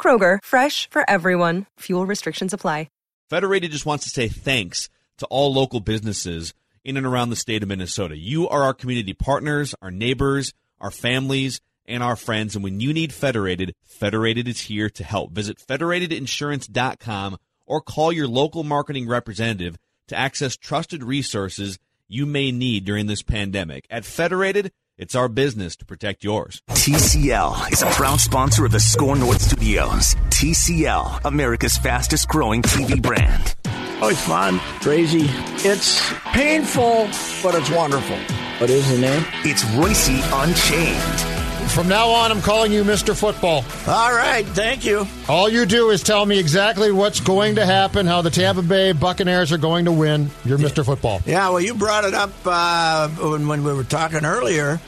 [0.00, 1.66] Kroger, fresh for everyone.
[1.80, 2.88] Fuel restrictions apply.
[3.30, 6.52] Federated just wants to say thanks to all local businesses
[6.84, 8.16] in and around the state of Minnesota.
[8.16, 12.56] You are our community partners, our neighbors, our families, and our friends.
[12.56, 15.30] And when you need Federated, Federated is here to help.
[15.30, 19.78] Visit federatedinsurance.com or call your local marketing representative
[20.08, 21.78] to access trusted resources
[22.08, 23.86] you may need during this pandemic.
[23.90, 26.62] At Federated, it's our business to protect yours.
[26.68, 30.14] TCL is a proud sponsor of the SKOR North Studios.
[30.28, 33.56] TCL, America's fastest growing TV brand.
[34.02, 35.24] Oh, it's fun, crazy.
[35.66, 37.08] It's painful,
[37.42, 38.18] but it's wonderful.
[38.58, 39.24] What is the name?
[39.42, 41.39] It's Reusse Unchained.
[41.74, 43.16] From now on, I'm calling you Mr.
[43.16, 43.64] Football.
[43.86, 45.06] All right, thank you.
[45.28, 48.92] All you do is tell me exactly what's going to happen, how the Tampa Bay
[48.92, 50.30] Buccaneers are going to win.
[50.44, 50.84] You're Mr.
[50.84, 51.22] Football.
[51.24, 54.78] Yeah, well, you brought it up uh, when, when we were talking earlier.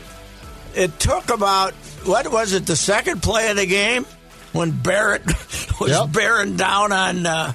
[0.74, 1.72] It took about,
[2.04, 4.04] what was it, the second play of the game
[4.52, 5.24] when Barrett
[5.80, 6.12] was Yep.
[6.12, 7.52] bearing down on uh,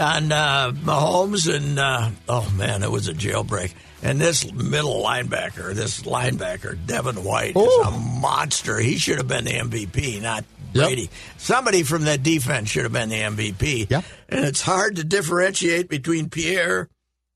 [0.00, 3.74] on uh, Mahomes, and uh, oh man, it was a jailbreak.
[4.02, 8.78] And this middle linebacker, this linebacker, Devin White, is a monster.
[8.78, 10.86] He should have been the MVP, not Yep.
[10.86, 11.10] Brady.
[11.36, 13.90] Somebody from that defense should have been the MVP.
[13.90, 14.04] Yep.
[14.30, 16.88] And it's hard to differentiate between Pierre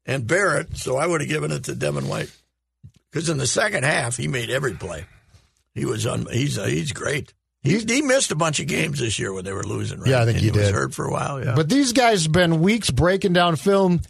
[0.07, 2.31] and Barrett, so I would have given it to Devin White.
[3.13, 5.05] Because in the second half, he made every play.
[5.75, 7.35] He was un- he's uh, he's great.
[7.63, 9.99] He, he missed a bunch of games this year when they were losing.
[10.01, 10.09] Right?
[10.11, 10.75] Yeah, I think And he was did.
[10.75, 11.45] hurt for a while.
[11.45, 14.01] Yeah, But these guys have been weeks breaking down film.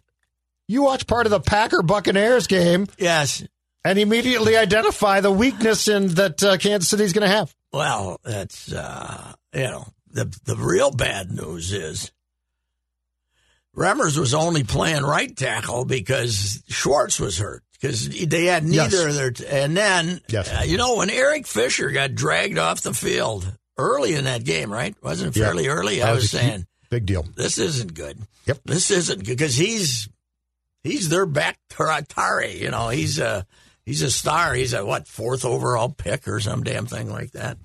[0.69, 3.45] You watch part of the Packer Buccaneers game yes.
[3.85, 7.55] and immediately identify the weakness in that uh, Kansas City's going to have.
[7.73, 12.11] Well, that's uh, you know the the real bad news is
[13.77, 19.17] Remmers was only playing right tackle because Schwartz was hurt because they had neither Yes.
[19.19, 19.63] of their.
[19.63, 20.51] and then Yes.
[20.51, 24.73] uh, you know when Eric Fisher got dragged off the field early in that game,
[24.73, 24.95] right?
[25.03, 25.47] Wasn't it Yeah.
[25.47, 26.03] fairly early.
[26.03, 27.25] I was was saying Big deal.
[27.37, 28.19] this isn't good.
[28.47, 28.61] Yep.
[28.65, 30.09] This isn't good because he's
[30.87, 32.59] he's their back Taratari.
[32.61, 33.47] You know, he's a
[33.85, 34.55] he's a star.
[34.55, 37.59] He's a what fourth overall pick or some damn thing like that.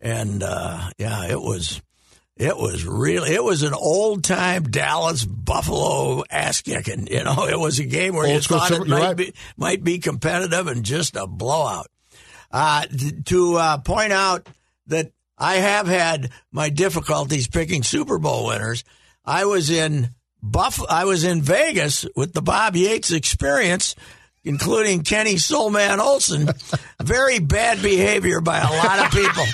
[0.00, 1.80] And uh, yeah, it was
[2.36, 7.06] it was really it was an old time Dallas Buffalo ass kicking.
[7.06, 9.16] You know, it was a game where Old you thought it might right.
[9.16, 11.88] be might be competitive and just a blowout.
[12.50, 12.86] Uh,
[13.24, 14.48] to uh, point out
[14.86, 18.84] that I have had my difficulties picking Super Bowl winners.
[19.24, 20.14] I was in
[20.50, 20.80] Buff.
[20.88, 23.94] I was in Vegas with the Bob Yates experience,
[24.44, 26.48] including Kenny Soulman Olson.
[27.02, 29.44] Very bad behavior by a lot of people,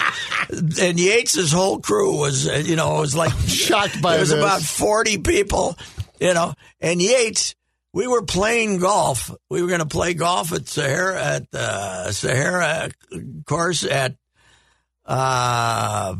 [0.84, 4.30] and Yates's whole crew was, uh, you know, it was like Shocked by It was
[4.30, 4.38] this.
[4.38, 5.76] about forty people,
[6.20, 7.54] you know, and Yates.
[7.94, 9.30] We were playing golf.
[9.50, 12.90] We were going to play golf at Sahara at the Sahara
[13.44, 14.14] course at
[15.04, 16.16] uh,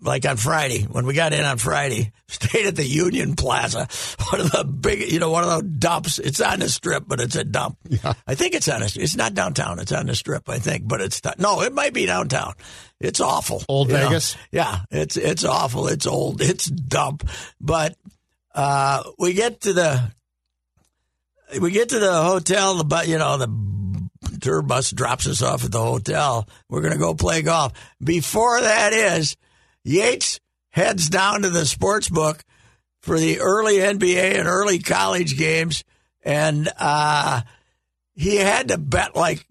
[0.00, 3.88] like on Friday when we got in on Friday, stayed at the Union Plaza,
[4.30, 6.18] one of the big, you know, one of those dumps.
[6.18, 7.78] It's on the strip, but it's a dump.
[7.88, 8.14] Yeah.
[8.26, 8.86] I think it's on a.
[8.86, 9.78] It's not downtown.
[9.78, 11.62] It's on the strip, I think, but it's no.
[11.62, 12.54] It might be downtown.
[13.00, 13.62] It's awful.
[13.68, 14.08] Old you know.
[14.08, 14.36] Vegas?
[14.52, 15.88] Yeah, it's it's awful.
[15.88, 16.40] It's old.
[16.40, 17.28] It's dump.
[17.60, 17.96] But
[18.54, 20.12] uh, we get to the
[21.60, 22.76] we get to the hotel.
[22.76, 23.48] The bu- you know the
[24.40, 26.48] tour bus drops us off at the hotel.
[26.68, 27.72] We're going to go play golf.
[28.02, 29.36] Before that is
[29.88, 30.40] Yates
[30.70, 32.44] heads down to the sports book
[33.00, 35.82] for the early NBA and early college games,
[36.22, 37.40] and uh,
[38.14, 39.46] he had to bet like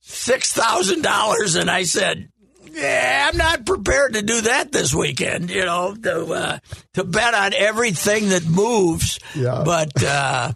[0.00, 1.56] six thousand dollars.
[1.56, 2.28] And I said,
[2.70, 5.50] "Yeah, I'm not prepared to do that this weekend.
[5.50, 6.58] You know, to uh,
[6.94, 9.62] to bet on everything that moves." Yeah.
[9.64, 10.52] But uh,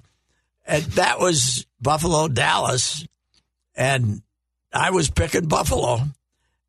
[0.67, 3.05] and that was Buffalo, Dallas,
[3.75, 4.23] and
[4.73, 6.03] I was picking Buffalo,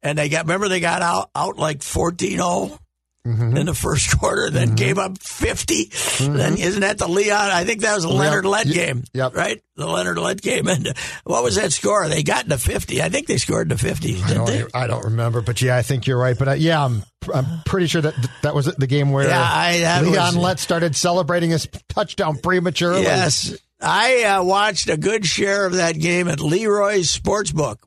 [0.04, 2.78] and they got remember they got out out like 14-0?
[3.24, 5.92] in the first quarter, then gave up 50.
[6.22, 7.52] Then isn't that the Leon?
[7.52, 8.74] I think that was the Leonard Lett Yep.
[8.76, 9.36] game, Yep.
[9.36, 9.62] right?
[9.76, 10.68] The Leonard Lett game.
[10.68, 10.94] And uh,
[11.24, 12.10] what was that score?
[12.10, 13.00] They got into 50.
[13.00, 16.08] I think they scored into 50, I don't, I don't remember, but yeah, I think
[16.08, 16.36] you're right.
[16.36, 20.02] But uh, yeah, I'm, I'm pretty sure that that was the game where Yeah, I-
[20.02, 23.04] Leon was- Lett started celebrating his touchdown prematurely.
[23.04, 23.56] Yes.
[23.80, 27.78] I uh, watched a good share of that game at Leroy's Sportsbook.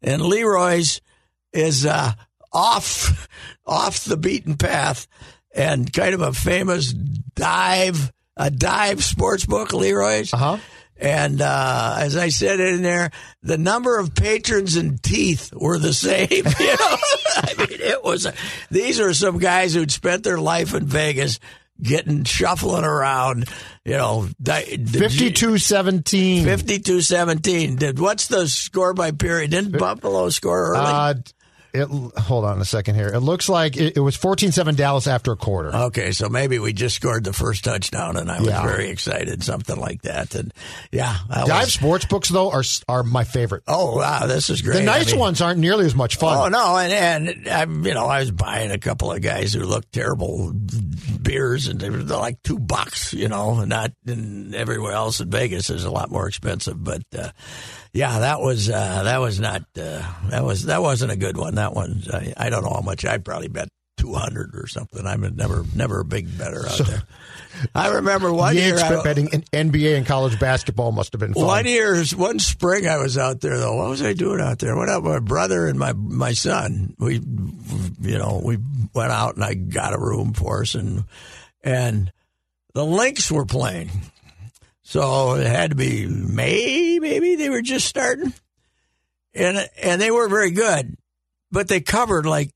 [0.00, 1.00] And Leroy's
[1.52, 2.12] is uh,
[2.52, 3.28] off
[3.66, 5.06] off the beaten path
[5.54, 10.32] and kind of a famous dive a dive sports book, Leroy's.
[10.32, 10.56] Uh-huh.
[10.96, 13.10] And uh, as I said in there,
[13.42, 16.28] the number of patrons and teeth were the same.
[16.60, 16.96] You know,
[17.36, 18.26] I mean, it was.
[18.70, 21.38] These are some guys who'd spent their life in Vegas,
[21.80, 23.48] getting shuffling around.
[23.84, 26.42] You know, di- did 52-17.
[26.42, 27.78] 52-17.
[27.78, 29.52] Did what's the score by period?
[29.52, 30.80] Didn't Buffalo score early?
[30.80, 31.14] Uh,
[31.74, 31.86] it,
[32.18, 33.08] hold on a second here.
[33.08, 35.74] It looks like it, it was 14-7 Dallas after a quarter.
[35.74, 38.62] Okay, so maybe we just scored the first touchdown, and I was Yeah.
[38.62, 40.34] very excited, something like that.
[40.34, 40.52] And
[40.92, 43.62] yeah, I Dive was, sports books though are are my favorite.
[43.68, 44.78] oh wow, this is great.
[44.78, 46.36] The nice I mean- ones aren't nearly as much fun.
[46.36, 49.60] Oh no, and and I'm you know I was buying a couple of guys who
[49.64, 50.52] looked terrible
[51.22, 55.30] beers, and they were like two bucks, you know, and not and everywhere else in
[55.30, 56.82] Vegas is a lot more expensive.
[56.82, 57.30] But uh,
[57.92, 61.54] yeah, that was uh, that was not uh, that was that wasn't a good one.
[61.60, 63.68] That one I, I don't know how much I'd probably bet.
[63.96, 65.06] Two hundred or something.
[65.06, 67.02] I'm a never, never a big better out there.
[67.74, 68.78] I remember one year.
[68.78, 71.44] I, betting in NBA and college basketball must have been fun.
[71.44, 73.76] one year, one spring, I was out there though.
[73.76, 74.74] What was I doing out there?
[74.74, 76.94] Went out with my brother and my my son.
[76.98, 77.16] We,
[78.00, 78.56] you know, we
[78.94, 81.04] went out and I got a room for us, and
[81.62, 82.10] and
[82.72, 83.90] the Lynx were playing,
[84.82, 86.98] so it had to be May.
[87.00, 88.32] Maybe they were just starting,
[89.34, 90.96] and and they were very good,
[91.50, 92.52] but they covered like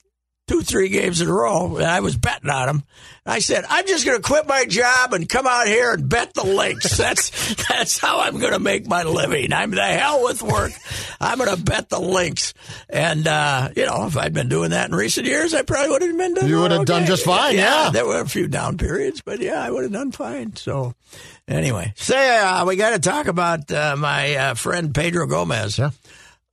[0.46, 2.82] two, three games in a row, and I was betting on them.
[3.25, 6.35] I said, I'm just going to quit my job and come out here and bet
[6.35, 6.96] the Lynx.
[7.05, 9.52] That's that's how I'm going to make my living.
[9.52, 10.73] I'm the hell with work.
[11.20, 12.55] I'm going to bet the Lynx.
[12.88, 16.02] And uh, you know, if I'd been doing that in recent years, I probably would
[16.02, 16.49] have been done.
[16.49, 17.90] You would have done just fine, yeah.
[17.90, 20.56] there were a few down periods, but yeah, I would have done fine.
[20.56, 20.94] So.
[21.47, 25.79] Anyway, say uh, we got to talk about uh, my uh, friend Pedro Gomez.
[25.79, 25.90] Yeah.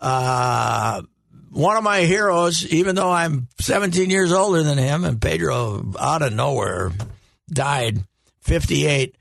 [0.01, 1.01] Uh,
[1.51, 6.21] one of my heroes, even though I'm 17 years older than him, and Pedro out
[6.21, 6.91] of nowhere
[7.49, 7.99] died
[8.41, 9.15] 58.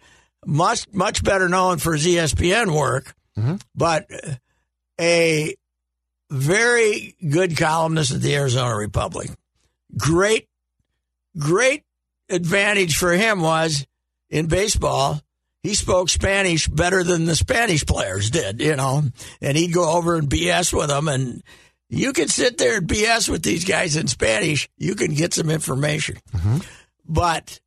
[0.46, 3.56] Much much better known for his ESPN work, mm-hmm.
[3.74, 4.06] but
[4.98, 5.54] a
[6.30, 9.28] very good columnist at the Arizona Republic.
[9.98, 10.48] Great,
[11.36, 11.84] great
[12.30, 13.86] advantage for him was
[14.30, 15.20] in baseball.
[15.62, 19.02] He spoke Spanish better than the Spanish players did, you know,
[19.42, 21.06] and he'd go over and BS with them.
[21.06, 21.42] And
[21.90, 24.68] you can sit there and BS with these guys in Spanish.
[24.78, 26.16] You can get some information.
[26.34, 26.58] Mm-hmm.
[27.08, 27.60] But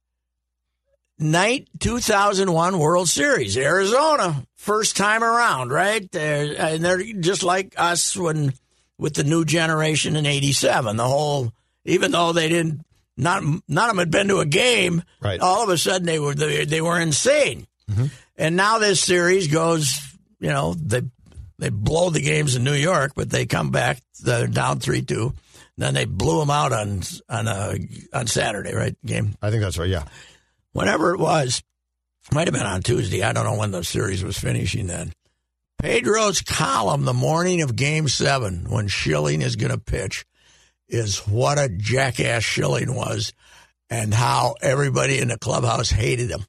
[1.20, 6.10] night 2001 World Series, Arizona, first time around, right?
[6.12, 8.54] They're, and they're just like us when
[8.98, 10.98] with the new generation in '87.
[10.98, 11.52] The whole,
[11.86, 12.82] even though they didn't,
[13.18, 15.40] not none of them had been to a game, Right.
[15.40, 17.68] all of a sudden they were they, they were insane.
[17.92, 18.06] Mm-hmm.
[18.38, 20.00] And now this series goes,
[20.40, 21.02] you know, they
[21.64, 25.34] they blow the games in New York, but they come back, they're down three two.
[25.78, 27.76] Then they blew them out on on uh,
[28.14, 28.98] on Saturday, right?
[29.06, 29.90] Game I think that's right.
[29.90, 30.04] Yeah.
[30.74, 31.64] whatever it was,
[32.34, 33.24] might have been on Tuesday.
[33.24, 35.14] I don't know when the series was finishing then.
[35.80, 40.26] Pedro's column the morning of game seven when Schilling is going to pitch
[40.90, 43.32] is what a jackass Schilling was
[43.90, 46.44] and how everybody in the clubhouse hated him.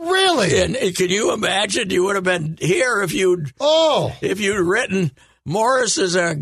[0.00, 0.60] Really?
[0.60, 4.14] And can you imagine you would have been here if you'd Oh.
[4.22, 5.10] if you'd written
[5.44, 6.34] Morris is a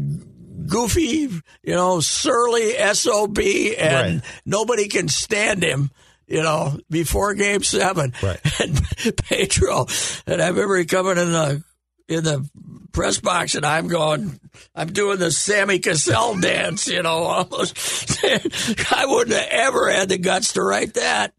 [0.67, 1.29] goofy,
[1.63, 3.39] you know, surly SOB
[3.77, 4.25] and Right.
[4.47, 5.91] nobody can stand him,
[6.27, 8.13] you know, before game seven.
[8.23, 8.41] Right.
[8.61, 9.87] And Pedro,
[10.27, 11.63] and I remember he coming in the
[12.09, 12.49] in the
[12.93, 14.41] press box and I'm going
[14.75, 20.19] I'm doing the Sammy Cassell dance, you know, almost I wouldn't have ever had the
[20.19, 21.35] guts to write that.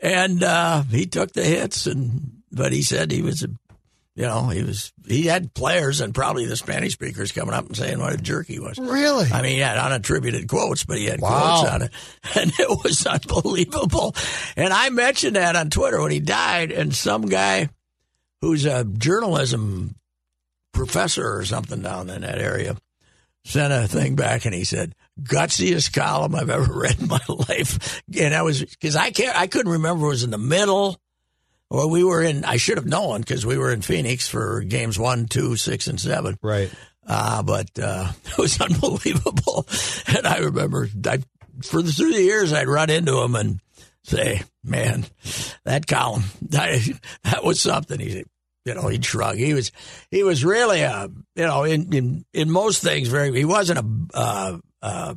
[0.00, 3.48] And uh, he took the hits and but he said he was a
[4.14, 7.74] you know, he was he had players and probably the Spanish speakers coming up and
[7.76, 8.78] saying what a jerk he was.
[8.78, 9.26] Really?
[9.32, 11.60] I mean, he had unattributed quotes, but he had Wow.
[11.60, 11.90] quotes on it,
[12.38, 14.14] and it was unbelievable.
[14.54, 17.70] And I mentioned that on Twitter when he died, and some guy
[18.42, 19.94] who's a journalism
[20.72, 22.76] professor or something down in that area
[23.44, 28.02] sent a thing back, and he said, "Gutsiest column I've ever read in my life."
[28.18, 30.98] And I was because I can't, I couldn't remember it was in the middle.
[31.70, 32.44] Or we were in.
[32.44, 35.98] I should have known because we were in Phoenix for games one, two, six, and
[35.98, 36.36] seven.
[36.42, 36.70] Right.
[37.06, 39.66] Uh, but uh, it was unbelievable.
[40.06, 41.20] And I remember I
[41.62, 43.60] for the, through the years, I'd run into him and
[44.04, 45.06] say, "Man,
[45.64, 46.86] that column, that,
[47.24, 48.26] that was something." He said,
[48.64, 49.36] you know, he'd shrug.
[49.36, 49.72] He was
[50.10, 53.32] he was really a you know in in, in most things very.
[53.36, 54.16] He wasn't a.
[54.16, 55.14] Uh, uh,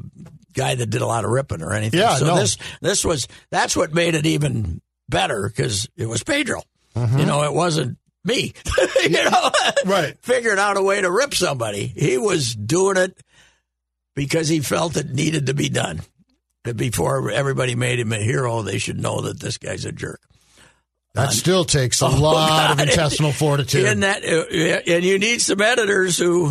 [0.53, 1.99] guy that did a lot of ripping or anything.
[1.99, 2.37] Yeah, so no.
[2.37, 6.61] this this was that's what made it even better because it was Pedro.
[6.95, 8.53] You know, it wasn't me.
[9.03, 9.51] you know,
[9.85, 10.17] Right.
[10.21, 11.87] Figuring out a way to rip somebody.
[11.87, 13.21] He was doing it
[14.15, 16.01] because he felt it needed to be done.
[16.63, 20.19] That Before everybody made him a hero, they should know that this guy's a jerk.
[21.15, 23.85] That still takes a Oh, lot of intestinal fortitude.
[23.85, 26.49] And that, uh, and you need some editors who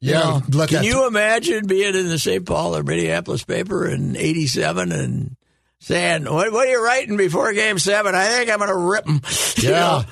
[0.00, 2.46] You yeah, know, let can you imagine being in the St.
[2.46, 5.36] Paul or Minneapolis paper in '87 and
[5.80, 8.14] saying, "What, what are you writing before Game Seven?
[8.14, 9.20] I think I'm going to rip them."
[9.60, 10.04] Yeah.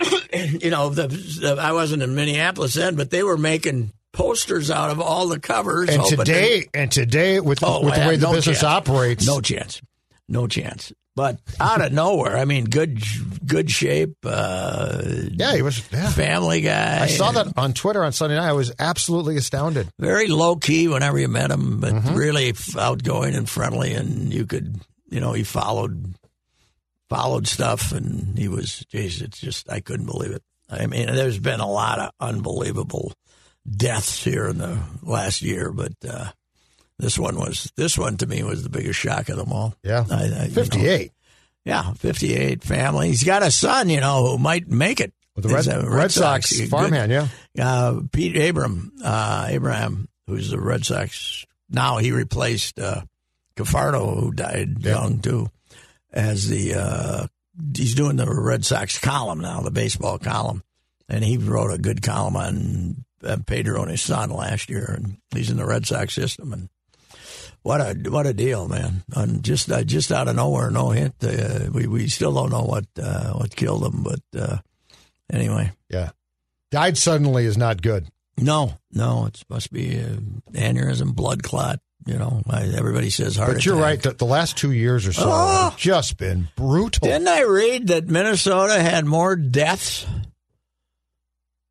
[0.32, 4.90] you know, the, the, I wasn't in Minneapolis then, but they were making posters out
[4.90, 5.88] of all the covers.
[5.88, 8.64] and to- today, and today, with Oh, with the way the no business chance.
[8.64, 9.80] operates, no chance,
[10.28, 10.92] no chance.
[11.14, 13.02] But out of nowhere, I mean, good,
[13.44, 15.82] good shape, uh, yeah, he was.
[15.92, 16.08] Yeah.
[16.10, 17.02] family guy.
[17.02, 18.48] I saw that on Twitter on Sunday night.
[18.48, 19.88] I was absolutely astounded.
[19.98, 22.14] very low key whenever you met him, but Mm-hmm.
[22.14, 23.92] really outgoing and friendly.
[23.92, 26.14] And you could, you know, he followed
[27.10, 30.42] followed stuff, and he was, geez, it's just I couldn't believe it.
[30.70, 33.12] I mean, there's been a lot of unbelievable
[33.70, 36.30] deaths here in the last year, but uh,
[37.02, 39.74] this one was this one to me was the biggest shock of them all.
[39.82, 41.12] Yeah, I- I- you know, fifty-eight
[41.64, 43.08] yeah, 58 family.
[43.08, 45.12] He's got a son, you know, who might make it.
[45.36, 47.12] with the Red, a Red Sox Good- farmhand.
[47.12, 47.28] Yeah,
[47.60, 51.44] uh, Pete Abram, uh, Abraham, who's the Red Sox.
[51.70, 53.02] Now he replaced uh,
[53.56, 54.92] Cafardo, who died Yeah.
[55.02, 55.50] young too,
[56.12, 56.74] as the.
[56.74, 57.26] Uh,
[57.76, 60.62] he's doing the Red Sox column now, the baseball column,
[61.08, 65.18] and he wrote a good column on uh, Pedro and his son last year, and
[65.32, 66.52] he's in the Red Sox system.
[66.52, 66.68] And
[67.62, 69.02] what a what a deal, man!
[69.14, 71.14] And just uh, just out of nowhere, no hint.
[71.22, 74.56] Uh, we we still don't know what uh, what killed him, but uh,
[75.32, 75.72] anyway.
[75.88, 76.10] yeah.
[76.70, 78.06] Died suddenly is not good.
[78.38, 80.16] No, no, it must be uh,
[80.52, 81.80] aneurysm, blood clot.
[82.06, 83.84] You know, I, everybody says heart But you're attack.
[83.84, 84.02] right.
[84.02, 85.64] The, the last two years or so Oh.
[85.70, 87.06] have just been brutal.
[87.06, 90.04] Didn't I read that Minnesota had more deaths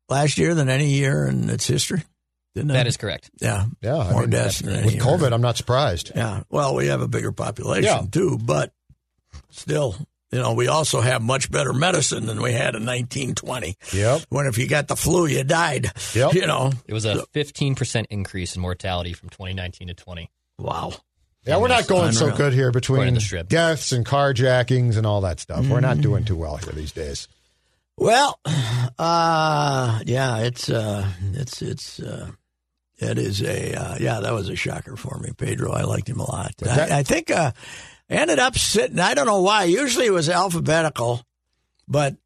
[0.08, 2.02] last year than any year in its history?
[2.54, 2.74] Didn't I?
[2.74, 3.30] That is correct.
[3.40, 5.02] yeah, yeah, I more mean, deaths than any with year.
[5.02, 6.12] COVID, I'm not surprised.
[6.14, 8.02] Yeah, well, we have a bigger population Yeah.
[8.10, 8.72] too, but
[9.50, 9.96] still,
[10.30, 13.76] you know, we also have much better medicine than we had in 1920.
[13.94, 14.22] Yep.
[14.28, 15.90] When if you got the flu, you died.
[16.14, 16.34] Yep.
[16.34, 20.30] You know, It was a 15% increase in mortality from 2019 to 20.
[20.58, 20.92] wow.
[21.44, 22.36] Yeah, we're not going so unreal.
[22.36, 23.48] good here According between to the Strip.
[23.48, 25.66] deaths and carjackings and all that stuff.
[25.66, 27.26] We're not doing too well here these days.
[27.96, 28.38] Well,
[28.98, 32.30] uh, yeah, it's uh, it's it's uh,
[33.02, 35.72] it is a uh, yeah, that was a shocker for me, Pedro.
[35.72, 36.54] I liked him a lot.
[36.58, 37.52] that- I, I think uh,
[38.08, 38.98] ended up sitting.
[38.98, 39.64] I don't know why.
[39.64, 41.22] Usually it was alphabetical,
[41.88, 42.16] but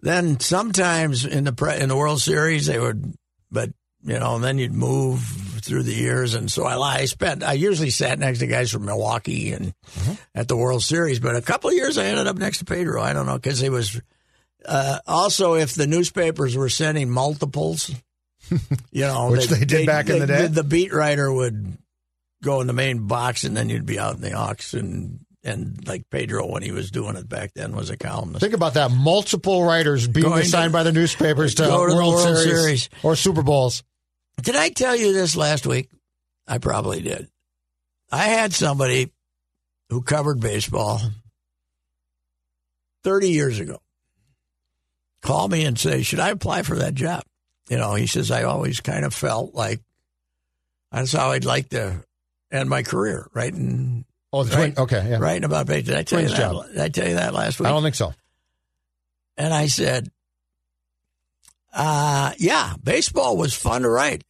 [0.00, 3.14] then sometimes in the pre- in the World Series they would,
[3.50, 3.70] but
[4.04, 5.20] you know, and then you'd move
[5.62, 7.42] through the years, and so I I spent.
[7.42, 9.74] I usually sat next to guys from Milwaukee and
[10.34, 13.02] at the World Series, but a couple of years I ended up next to Pedro.
[13.02, 14.00] I don't know because he was.
[14.64, 17.90] Uh, also, if the newspapers were sending multiples,
[18.92, 20.46] you know, Which they did back in the day?
[20.46, 21.76] the beat writer would
[22.42, 25.20] go in the main box, and then you'd be out in the auction.
[25.44, 28.40] And like Pedro, when he was doing it back then, was a columnist.
[28.40, 28.90] Think about that.
[28.90, 32.44] Multiple writers being Going to- assigned by the newspapers to, to the World, World Series,
[32.44, 32.88] Series.
[33.04, 33.84] or Super Bowls.
[34.42, 35.88] Did I tell you this last week?
[36.48, 37.28] I probably did.
[38.10, 39.12] I had somebody
[39.88, 41.00] who covered baseball
[43.04, 43.78] 30 years ago
[45.22, 47.22] call me and say, Should I apply for that job?
[47.68, 49.80] You know, he says, I always kind of felt like
[50.92, 52.04] that's how I'd like to
[52.52, 54.74] end my career, writing, Oh, the twin.
[54.76, 55.18] Okay, yeah.
[55.18, 55.94] writing about baseball.
[55.94, 56.36] Did I tell you that?
[56.36, 56.66] job.
[56.68, 57.66] Did I tell you that last week?
[57.66, 58.12] I don't think so.
[59.36, 60.10] And I said,
[61.74, 64.22] uh, yeah, baseball was fun to write.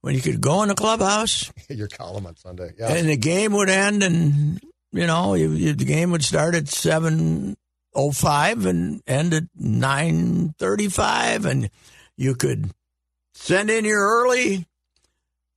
[0.00, 2.72] When you could go in the clubhouse Your column on Sunday.
[2.76, 2.92] Yeah.
[2.92, 4.60] and the game would end and,
[4.90, 11.70] you know, you, you, the game would start at 7.05 and end at 9.35 and
[12.16, 12.70] you could
[13.34, 14.66] send in your early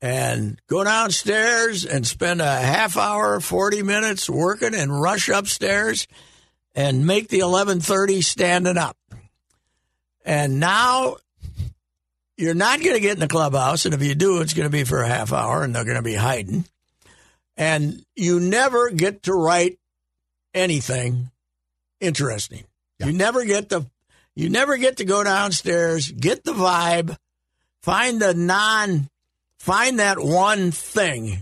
[0.01, 6.07] and go downstairs and spend a half hour, 40 minutes working and rush upstairs
[6.75, 8.97] and make the 11:30 standing up.
[10.23, 11.17] And now
[12.37, 14.71] you're not going to get in the clubhouse and if you do it's going to
[14.71, 16.65] be for a half hour and they're going to be hiding.
[17.57, 19.79] And you never get to write
[20.53, 21.31] anything
[22.01, 22.65] interesting.
[22.99, 23.85] You never get the
[24.35, 27.17] you never get to go downstairs, get the vibe,
[27.81, 29.09] find the non
[29.59, 31.39] find that one thing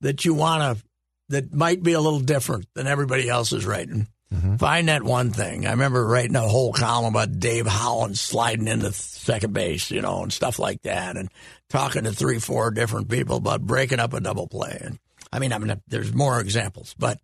[0.00, 0.84] that you want to
[1.28, 4.06] that might be a little different than everybody else is writing.
[4.32, 4.56] Mm-hmm.
[4.56, 5.66] Find that one thing.
[5.66, 10.22] I remember writing a whole column about Dave Holland sliding into second base, you know,
[10.22, 11.30] and stuff like that, and
[11.68, 14.78] talking to three, four different people about breaking up a double play.
[14.80, 14.98] And
[15.32, 17.18] I mean, I mean, there's more examples, but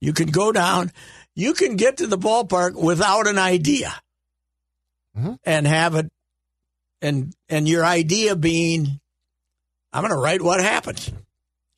[0.00, 0.92] you can go down,
[1.34, 3.92] you can get to the ballpark without an idea,
[5.44, 6.10] and have it,
[7.02, 9.00] and and your idea being,
[9.92, 11.10] I'm going to write what happens.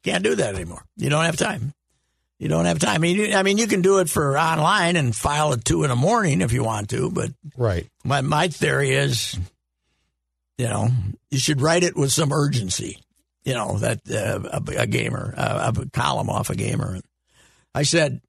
[0.04, 0.82] Can't do that anymore.
[0.96, 1.72] You don't have time.
[2.38, 2.94] You don't have time.
[2.94, 5.82] I mean, you, I mean, you can do it for online and file at two
[5.84, 7.86] in the morning if you want to, but Right.
[8.02, 9.38] my my theory is,
[10.56, 10.88] you know,
[11.30, 12.98] you should write it with some urgency.
[13.44, 17.00] You know that uh, a, a gamer, uh, a column off a gamer.
[17.74, 18.20] I said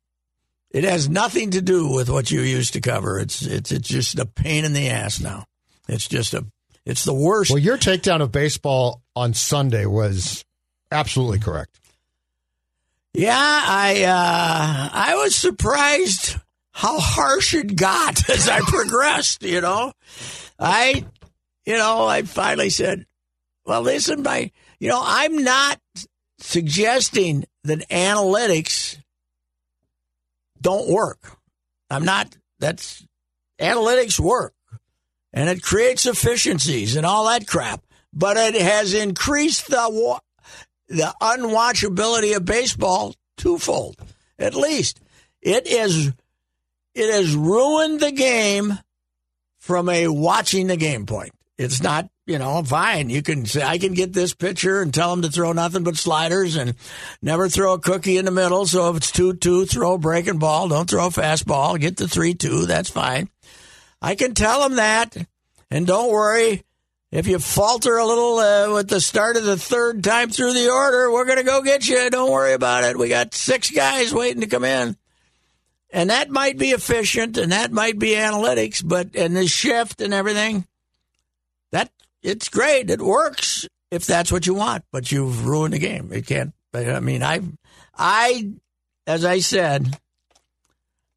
[0.74, 3.20] it has nothing to do with what you used to cover.
[3.20, 5.46] It's it's it's just a pain in the ass now.
[5.88, 6.46] It's just a
[6.86, 7.52] it's the worst.
[7.52, 10.46] Well, your takedown of baseball on Sunday was
[10.92, 11.80] absolutely correct.
[13.14, 16.38] Yeah, I uh, I was surprised
[16.72, 19.44] how harsh it got as I progressed.
[19.44, 19.92] You know,
[20.58, 21.06] I,
[21.66, 23.06] you know, I finally said,
[23.66, 25.80] "Well, listen, my, you know, I'm not
[26.40, 29.01] suggesting that analytics
[30.62, 31.38] don't work.
[31.90, 32.36] I'm not.
[32.60, 33.06] That's
[33.60, 34.54] analytics work,
[35.34, 37.84] and it creates efficiencies and all that crap.
[38.14, 40.20] But it has increased the
[40.88, 43.98] the unwatchability of baseball twofold,
[44.38, 45.00] at least.
[45.42, 46.12] It is
[46.94, 48.78] it has ruined the game
[49.60, 51.32] from a watching the game point.
[51.58, 53.10] It's not, you know, fine.
[53.10, 55.98] You can say I can get this pitcher and tell him to throw nothing but
[55.98, 56.76] sliders and
[57.22, 58.66] never throw a cookie in the middle.
[58.66, 60.70] So if it's two two, throw a breaking ball.
[60.70, 61.80] Don't throw a fastball.
[61.80, 62.66] Get the three two.
[62.66, 63.30] That's fine.
[64.02, 65.16] I can tell him that,
[65.70, 66.64] and don't worry.
[67.12, 70.70] If you falter a little uh, with the start of the third time through the
[70.70, 72.10] order, we're going to go get you.
[72.10, 72.98] Don't worry about it.
[72.98, 74.96] We got six guys waiting to come in.
[75.90, 80.14] And that might be efficient and that might be analytics, but and the shift and
[80.14, 80.66] everything,
[81.74, 81.92] that
[82.22, 82.90] it's great.
[82.90, 86.12] It works if that's what you want, but you've ruined the game.
[86.12, 86.54] It can't.
[86.74, 87.42] I mean, I,
[87.98, 88.52] I,
[89.06, 90.00] as I said,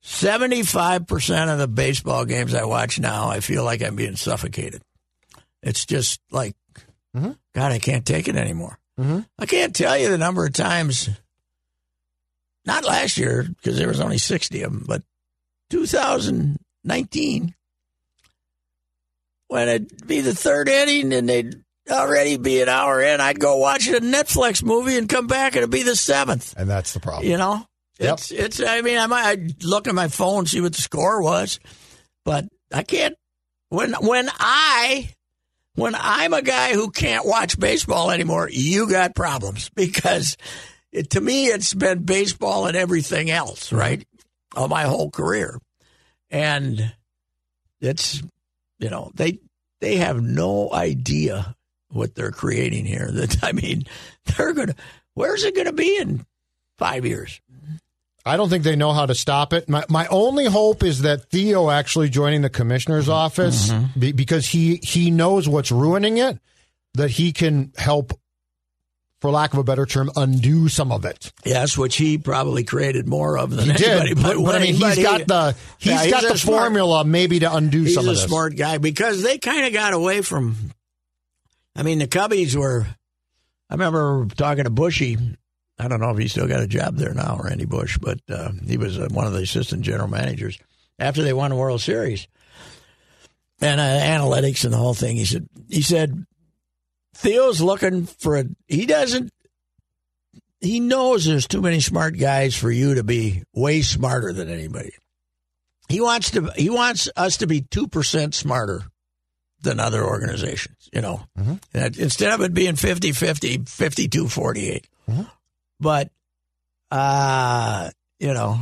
[0.02, 4.82] seventy-five percent of the baseball games I watch now, I feel like I'm being suffocated.
[5.62, 6.56] It's just like,
[7.16, 7.32] mm-hmm.
[7.54, 8.78] God, I can't take it anymore.
[8.98, 9.20] Mm-hmm.
[9.38, 11.08] I can't tell you the number of times.
[12.66, 15.02] Not last year because there was only sixty of them, but
[15.70, 17.54] 2019
[19.48, 21.54] when it'd be the third inning and they'd
[21.90, 25.58] already be an hour in, I'd go watch a Netflix movie and come back and
[25.58, 26.54] it'd be the seventh.
[26.56, 27.30] And that's the problem.
[27.30, 27.66] You know,
[28.00, 28.14] Yep.
[28.14, 28.60] it's it's.
[28.62, 31.60] I mean, I might I'd look at my phone see what the score was,
[32.24, 33.14] but I can't.
[33.68, 35.10] When when I
[35.76, 40.36] when I'm a guy who can't watch baseball anymore, you got problems because
[40.90, 44.04] it, to me it's been baseball and everything else, right?
[44.56, 45.58] Of my whole career,
[46.30, 46.94] and
[47.80, 48.22] it's
[48.84, 49.38] you know they
[49.80, 51.56] they have no idea
[51.88, 53.08] what they're creating here.
[53.12, 53.84] That I mean,
[54.26, 54.74] they're gonna.
[55.14, 56.26] Where's it gonna be in
[56.76, 57.40] five years?
[58.26, 59.68] I don't think they know how to stop it.
[59.68, 63.12] My my only hope is that Theo actually joining the commissioner's mm-hmm.
[63.12, 63.98] office mm-hmm.
[63.98, 66.38] be, because he he knows what's ruining it,
[66.92, 68.12] that he can help,
[69.24, 71.32] for lack of a better term, undo some of it.
[71.46, 74.08] Yes, which he probably created more of than He anybody.
[74.14, 76.60] did, but, but I mean, he's got he- the he's Yeah, got a the smart-
[76.64, 78.24] formula maybe to undo He's some of this.
[78.24, 80.56] smart guy because they kind of got away from.
[81.74, 82.86] I mean, the Cubbies were.
[83.70, 85.16] I remember talking to Bushy.
[85.78, 88.50] I don't know if he still got a job there now, Randy Bush, but uh,
[88.66, 90.58] he was uh, one of the assistant general managers
[90.98, 92.28] after they won the World Series.
[93.62, 95.16] And uh, analytics and the whole thing.
[95.16, 95.48] He said.
[95.70, 96.26] He said,
[97.14, 98.44] Theo's looking for a.
[98.66, 99.32] He doesn't.
[100.60, 104.92] He knows there's too many smart guys for you to be way smarter than anybody.
[105.88, 106.50] He wants to.
[106.56, 108.82] He wants us to be two percent smarter
[109.60, 110.88] than other organizations.
[110.92, 111.22] You know,
[111.72, 114.84] That instead of it being 50-50, 52-48.
[115.80, 116.10] But,
[116.90, 118.60] uh, you know,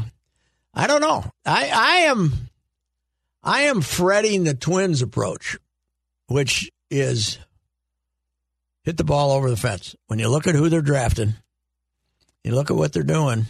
[0.75, 1.25] I don't know.
[1.45, 2.33] I I am,
[3.43, 5.59] I am fretting the Twins' approach,
[6.29, 7.38] which is
[8.83, 9.95] hit the ball over the fence.
[10.07, 11.35] When you look at who they're drafting,
[12.45, 13.47] you look at what they're doing.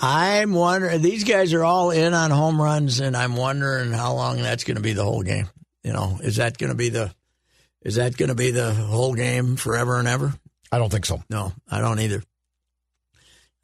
[0.00, 1.02] I'm wondering.
[1.02, 4.76] These guys are all in on home runs, and I'm wondering how long that's going
[4.76, 5.48] to be the whole game.
[5.82, 7.12] You know, is that going to be the
[7.82, 10.34] is that going to be the whole game forever and ever?
[10.70, 11.22] I don't think so.
[11.30, 12.22] No, I don't either.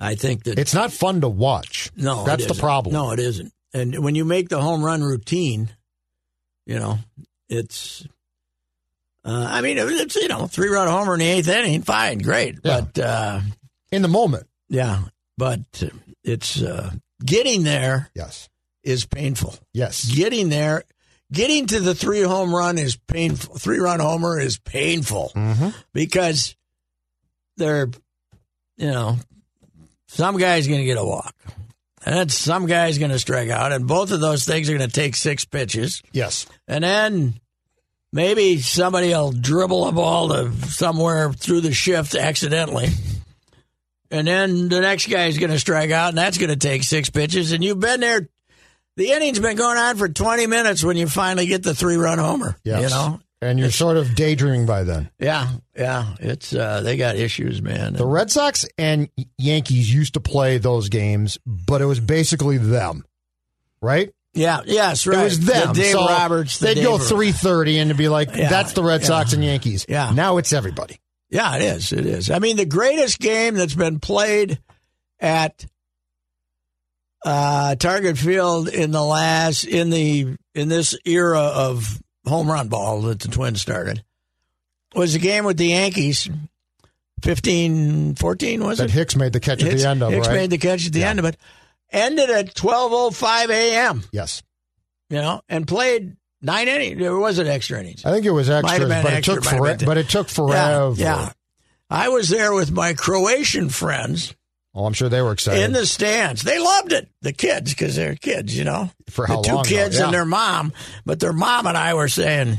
[0.01, 1.91] I think that It's not fun to watch.
[1.97, 2.95] no, it that's the problem.
[2.95, 3.53] No, it isn't.
[3.73, 5.71] And when you make the home run routine,
[6.67, 6.99] you know,
[7.49, 8.07] it's
[9.25, 12.57] Uh, I mean, it's you know three run homer in the eighth inning, fine, great,
[12.63, 12.83] Yeah.
[12.83, 13.41] but uh,
[13.91, 15.05] In the moment, yeah,
[15.39, 15.61] but
[16.23, 16.91] it's uh,
[17.25, 18.49] getting there yes,
[18.83, 19.55] is painful.
[19.73, 20.05] yes.
[20.05, 20.83] Getting there,
[21.33, 23.57] getting to the three home run is painful.
[23.57, 25.69] Three run homer is painful Mm-hmm.
[25.95, 26.55] because
[27.57, 27.89] they're,
[28.77, 29.17] you know,
[30.09, 31.35] some guy's going to get a walk.
[32.07, 34.87] And then some guy's going to strike out, and both of those things are going
[34.91, 36.03] to take six pitches.
[36.13, 36.45] Yes.
[36.69, 37.41] And then
[38.15, 42.89] maybe somebody will dribble a ball to somewhere through the shift accidentally.
[44.11, 47.11] And then the next guy's going to strike out, and that's going to take six
[47.11, 47.53] pitches.
[47.53, 48.29] And you've been there.
[48.97, 52.19] The inning's been going on for 20 minutes when you finally get the three run
[52.19, 52.57] homer.
[52.63, 52.83] Yes.
[52.83, 53.21] You know?
[53.43, 55.11] And you're sort of daydreaming by then.
[55.19, 56.15] Yeah, yeah.
[56.21, 57.93] It's uh, they got issues, man.
[57.93, 63.05] The Red Sox and Yankees used to play those games, but it was basically them,
[63.83, 64.15] right?
[64.35, 65.19] Yeah, yes, right.
[65.21, 65.69] It was them.
[65.69, 66.59] The Dave So Roberts.
[66.59, 69.07] the They'd Dave go three thirty and it'd be like, Yeah, "That's the Red yeah.
[69.07, 70.13] Sox and Yankees." Yeah.
[70.15, 71.01] Now it's everybody.
[71.31, 71.93] Yeah, it is.
[71.93, 72.31] It is.
[72.31, 74.59] I mean, the greatest game that's been played
[75.21, 75.65] at
[77.25, 83.03] uh, Target Field in the last in the in this era of home run ball
[83.03, 84.05] that the Twins started
[84.95, 86.29] was the game with the Yankees.
[87.23, 88.91] 15, 14, was That it?
[88.91, 90.17] Hicks made the catch at Hicks, the end of it.
[90.17, 90.35] Hicks right.
[90.35, 91.09] made the catch at the Yeah.
[91.09, 91.39] end of it.
[91.95, 94.03] Ended at twelve oh five a.m.
[94.13, 94.43] yes,
[95.11, 96.99] You know, and played nine innings.
[97.01, 98.05] There wasn't extra innings.
[98.05, 99.87] I think it was extras, but extra, it took forever.
[99.87, 100.95] But it took forever.
[100.97, 101.33] Yeah, yeah.
[101.89, 104.35] I was there with my Croatian friends
[104.77, 105.63] Oh, I'm sure they were excited.
[105.63, 106.43] in the stands.
[106.43, 108.91] They loved it, the kids, because they're kids, you know.
[109.09, 110.07] For how the two long, kids Yeah.
[110.07, 110.73] and their mom,
[111.07, 112.57] but their mom and I were saying,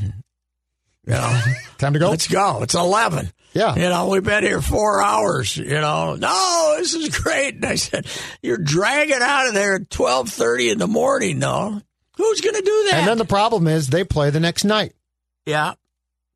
[1.05, 1.41] you know,
[1.77, 2.09] Time to go.
[2.11, 2.63] let's go.
[2.63, 3.33] It's eleven.
[3.55, 3.73] Yeah.
[3.73, 5.55] You know, we've been here four hours.
[5.57, 7.55] You know, no, this is great.
[7.55, 8.05] And I said,
[8.43, 11.39] you're dragging out of there at twelve thirty in the morning.
[11.39, 11.81] No,
[12.17, 12.99] who's going to do that?
[12.99, 14.93] And then the problem is they play the next night.
[15.45, 15.73] yeah,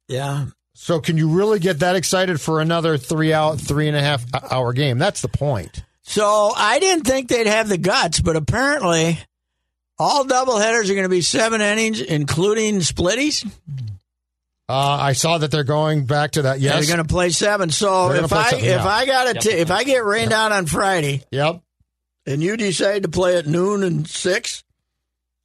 [0.07, 0.45] yeah.
[0.73, 4.23] So can you really get that excited for another three out, three and a half
[4.49, 4.97] hour game?
[4.97, 5.83] That's the point.
[6.03, 9.19] So I didn't think they'd have the guts, but apparently
[9.97, 13.45] all doubleheaders are going to be seven innings, including splitties.
[14.69, 16.59] Uh, I saw that they're going back to that.
[16.59, 16.75] Yes.
[16.85, 17.71] They're going to play seven.
[17.71, 18.85] So if I seven, if yeah.
[18.87, 19.43] I got Yep.
[19.43, 21.61] to if I get rained out on Friday yep.
[22.27, 24.63] and you decide to play at noon and six,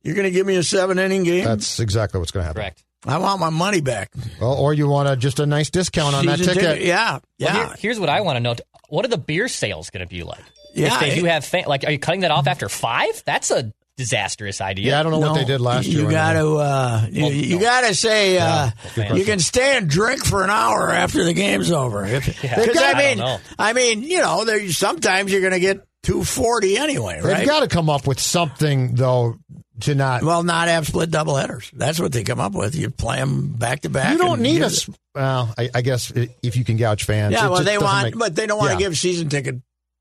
[0.02, 1.44] you're going to give me a seven inning game.
[1.46, 2.60] That's exactly what's going to happen.
[2.60, 2.84] Correct.
[3.06, 4.10] I want my money back.
[4.40, 6.82] Well, or you want a, just a nice discount on that Season ticket.
[6.82, 7.52] Yeah, Well, yeah.
[7.68, 8.56] here- here's what I want to know:
[8.88, 10.42] What are the beer sales going to be like?
[10.74, 13.22] Yeah, if they do it- have fan, like, are you cutting that off after five?
[13.24, 14.88] That's a disastrous idea.
[14.88, 16.02] Yeah, I don't know what they did last year.
[16.02, 17.61] You got to, uh, you, Well, you no.
[17.62, 19.18] got to say, uh, fans.
[19.18, 22.02] you can stay and drink for an hour after the game's over.
[22.04, 22.54] Because Yeah.
[22.59, 23.40] I They've I mean.
[23.59, 27.61] I mean, you know, there sometimes you're going to get two forty anyway, They've got
[27.61, 29.37] to come up with something though
[29.80, 30.22] to not.
[30.22, 31.70] well, not have split double headers.
[31.72, 32.74] That's what they come up with.
[32.74, 34.12] You play them back to back.
[34.12, 34.66] you don't need give a.
[34.66, 37.33] it- Well, I, I guess if you can gouge fans.
[37.33, 38.76] Yeah, well, just they want, make- but they don't want Yeah.
[38.78, 39.57] to give season ticket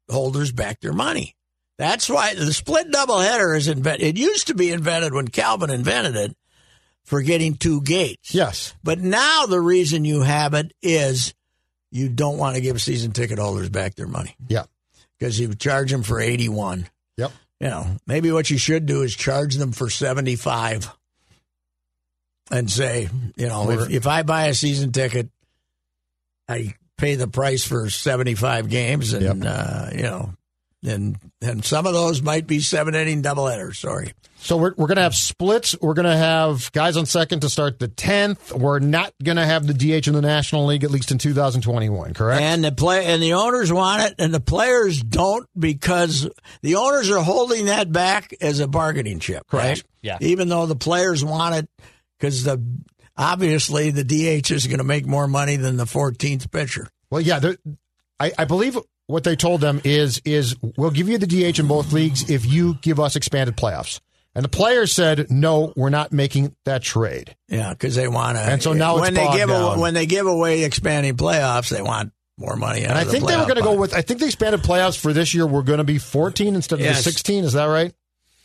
[0.10, 1.36] holders back their money.
[1.77, 4.05] That's why the split double header is invented.
[4.07, 6.36] It used to be invented when Calvin invented it
[7.03, 8.33] for getting two gates.
[8.33, 8.73] Yes.
[8.83, 11.33] But now the reason you have it is
[11.91, 14.63] you don't want to give season ticket holders back their money Yeah.
[15.17, 16.88] because you charge them for 81.
[17.17, 17.31] Yep.
[17.59, 20.89] You know, maybe what you should do is charge them for 75
[22.51, 25.29] and say, you know, if, if I buy a season ticket,
[26.47, 29.38] I pay the price for 75 games and, Yep.
[29.45, 30.33] uh, you know,
[30.86, 33.78] and, and some of those might be seven inning doubleheaders.
[33.78, 34.13] Sorry.
[34.38, 35.74] So we're we're gonna have splits.
[35.82, 38.52] We're gonna have guys on second to start the tenth.
[38.52, 42.13] We're not gonna have the DH in the National League at least in 2021.
[42.13, 42.41] Correct.
[42.41, 46.30] And the play and the owners want it, and the players don't because
[46.62, 49.62] the owners are holding that back as a bargaining chip, right?
[49.62, 49.86] Correct.
[50.02, 50.17] Yeah.
[50.19, 51.69] Even though the players want it,
[52.19, 52.62] because the
[53.15, 56.89] obviously the DH is going to make more money than the 14th pitcher.
[57.10, 57.39] Well, yeah,
[58.19, 61.67] I, I believe what they told them is is we'll give you the DH in
[61.67, 63.99] both leagues if you give us expanded playoffs.
[64.35, 67.35] And the players said, no, we're not making that trade.
[67.49, 68.43] Yeah, because they want to.
[68.43, 71.83] And so now it's when they give away, when they give away expanding playoffs, they
[71.83, 72.83] want more money.
[72.83, 74.25] Out And I of the think they were going to go with, I think the
[74.25, 76.97] expanded playoffs for this year were going to be 14 instead of Yes.
[76.97, 77.43] the 16.
[77.43, 77.93] Is that right?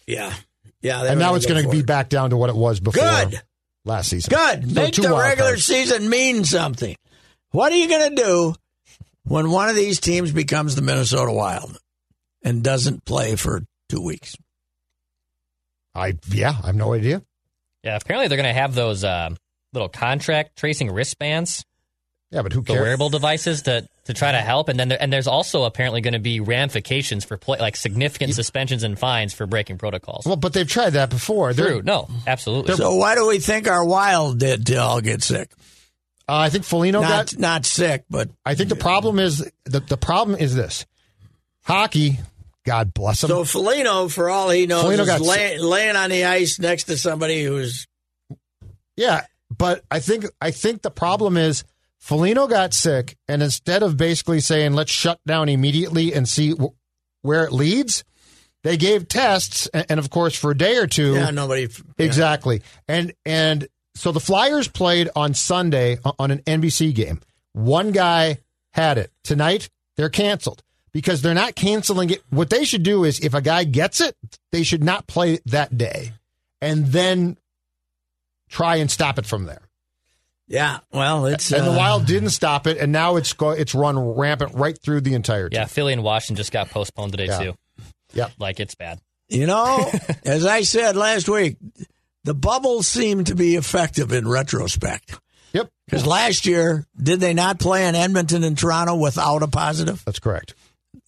[0.06, 0.34] yeah,
[0.82, 1.04] yeah.
[1.04, 3.40] And now it's going to be back down to what it was before Good.
[3.86, 4.28] last season.
[4.28, 4.68] Good.
[4.68, 6.96] So Make the regular season mean something.
[7.52, 8.54] What are you going to do
[9.28, 11.78] when one of these teams becomes the Minnesota Wild
[12.42, 14.36] and doesn't play for two weeks?
[15.94, 17.22] I yeah, I have no idea.
[17.82, 19.30] Yeah, apparently they're going to have those uh,
[19.72, 21.64] little contract tracing wristbands,
[22.30, 24.68] Yeah, but who the wearable devices to to try to help.
[24.68, 28.34] And then there, and there's also apparently going to be ramifications for play, like significant
[28.34, 30.24] suspensions and fines for breaking protocols.
[30.26, 31.52] Well, but they've tried that before.
[31.52, 31.82] They're- True.
[31.82, 32.74] No, absolutely.
[32.74, 35.50] So why do we think our Wild did to all get sick?
[36.28, 37.38] Uh, I think Foligno not got.
[37.38, 40.84] not sick, but I think the problem is the the problem is this:
[41.62, 42.18] hockey.
[42.66, 43.28] God bless him.
[43.28, 46.84] so Foligno, for all he knows, Foligno got is lay, laying on the ice next
[46.84, 47.86] to somebody who's
[48.94, 49.24] Yeah,
[49.56, 51.64] but I think I think the problem is
[51.98, 56.74] Foligno got sick, and instead of basically saying let's shut down immediately and see w-
[57.22, 58.04] where it leads,
[58.64, 62.04] they gave tests, and, and of course for a day or two, yeah nobody yeah.
[62.04, 63.66] exactly, and and
[63.98, 67.20] so the Flyers played on Sunday on an NBC game.
[67.52, 68.38] One guy
[68.72, 72.22] had it tonight; they're canceled because they're not canceling it.
[72.30, 74.16] What they should do is, if a guy gets it,
[74.52, 76.12] they should not play that day,
[76.60, 77.36] and then
[78.48, 79.62] try and stop it from there.
[80.46, 83.74] Yeah, well, it's And the uh, Wild didn't stop it, and now it's go, it's
[83.74, 85.58] run rampant right through the entire team.
[85.60, 87.38] Yeah, Philly and Washington just got postponed today Yeah.
[87.38, 87.54] too.
[88.14, 88.32] Yep.
[88.38, 88.98] Like it's bad.
[89.28, 89.90] You know,
[90.24, 91.56] as I said last week,
[92.28, 95.18] the bubbles seem to be effective in retrospect.
[95.54, 100.04] Yep, Because last year, did they not play in Edmonton and Toronto without a positive?
[100.04, 100.54] that's correct.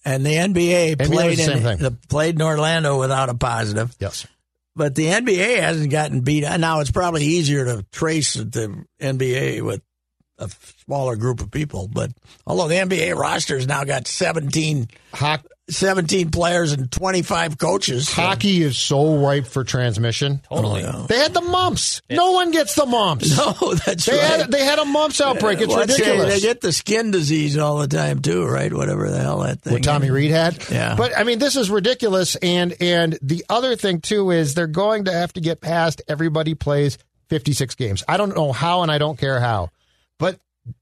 [0.03, 3.95] And the NBA, NBA played the in the, played in Orlando without a positive.
[3.99, 4.25] Yes.
[4.75, 6.41] But the NBA hasn't gotten beat.
[6.41, 9.81] Now it's probably easier to trace the NBA with
[10.39, 10.49] a
[10.85, 11.87] smaller group of people.
[11.87, 12.11] But
[12.47, 18.09] although the NBA roster has now got 17, Hoc- 17 players and 25 coaches.
[18.11, 20.41] hockey is so ripe for transmission.
[20.49, 20.83] Totally.
[20.85, 22.01] Oh, they had the mumps.
[22.09, 23.35] No one gets the mumps.
[23.37, 24.21] No, that's They right.
[24.41, 25.59] had they had a mumps outbreak.
[25.61, 26.33] It's What's it- ridiculous.
[26.33, 28.71] They get the skin disease all the time too, right?
[28.71, 29.73] Whatever the hell that thing.
[29.73, 30.11] what Tommy is.
[30.11, 30.63] Reed had.
[30.69, 30.95] Yeah.
[30.95, 32.35] But I mean, this is ridiculous.
[32.35, 36.53] And and the other thing too is they're going to have to get past everybody
[36.53, 36.97] plays
[37.29, 38.03] 56 games.
[38.07, 39.69] I don't know how, and I don't care how.
[40.19, 40.37] But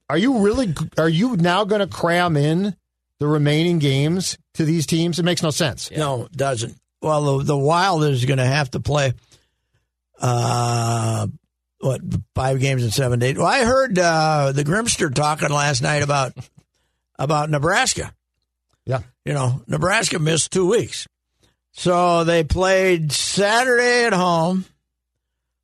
[0.10, 0.74] are you really?
[0.98, 2.76] Are you now going to cram in
[3.20, 5.20] the remaining games to these teams?
[5.20, 5.90] It makes no sense.
[5.90, 6.76] No, it doesn't.
[7.02, 9.14] Well, the, the Wild is going to have to play.
[10.20, 11.28] Uh,
[11.80, 12.02] what
[12.36, 13.38] five games in seven days?
[13.38, 16.34] Well, I heard uh, the Grimster talking last night about
[17.18, 18.14] about Nebraska.
[18.86, 19.00] Yeah.
[19.24, 21.08] You know, Nebraska missed two weeks,
[21.72, 24.66] so they played Saturday at home.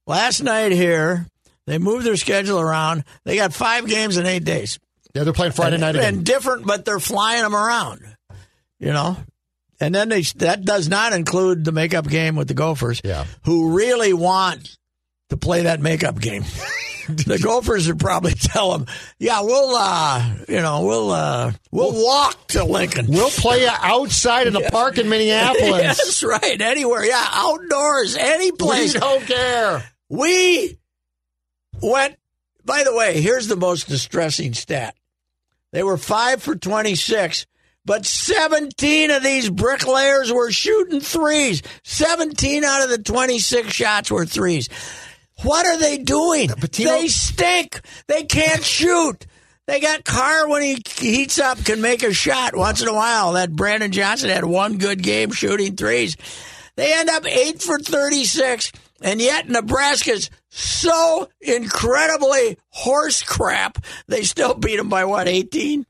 [0.07, 1.27] Last night here,
[1.67, 3.03] they moved their schedule around.
[3.25, 4.79] They got five games in eight days.
[5.13, 6.15] Yeah, they're playing Friday and, night again.
[6.15, 8.14] and different, but they're flying them around.
[8.79, 9.17] You know,
[9.79, 13.25] and then they that does not include the makeup game with the Gophers, Yeah.
[13.43, 14.77] who really want
[15.29, 16.43] to play that makeup game.
[17.07, 18.87] the Gophers would probably tell them,
[19.19, 24.47] "Yeah, we'll, uh, you know, we'll, uh, we'll walk to Lincoln." We'll play you outside
[24.47, 25.97] in the park in Minneapolis.
[25.97, 26.59] That's right.
[26.61, 28.93] Anywhere, yeah, outdoors, any place.
[28.93, 29.83] We don't care.
[30.09, 30.77] We
[31.81, 32.15] went,
[32.65, 34.95] by the way, here's the most distressing stat.
[35.71, 37.45] They were five for 26,
[37.85, 41.61] but 17 of these bricklayers were shooting threes.
[41.83, 44.69] 17 out of the 26 shots were threes.
[45.43, 46.47] What are they doing?
[46.49, 47.81] Pitino- They stink.
[48.07, 49.25] They can't shoot.
[49.67, 53.33] They got Carr when he heats up can make a shot once in a while.
[53.33, 56.15] That Brandon Johnson had one good game shooting threes.
[56.75, 58.71] They end up eight for 36,
[59.01, 63.77] and yet Nebraska's so incredibly horse crap.
[64.07, 65.85] They still beat them by what, 18?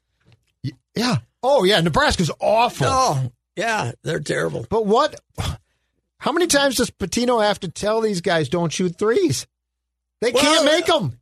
[0.95, 1.17] Yeah.
[1.47, 2.87] Oh yeah, Nebraska's awful.
[2.89, 4.65] Oh, yeah, they're terrible.
[4.69, 5.19] But what?
[6.17, 9.45] How many times does Pitino have to tell these guys don't shoot threes?
[10.21, 11.19] They Well, can't make them.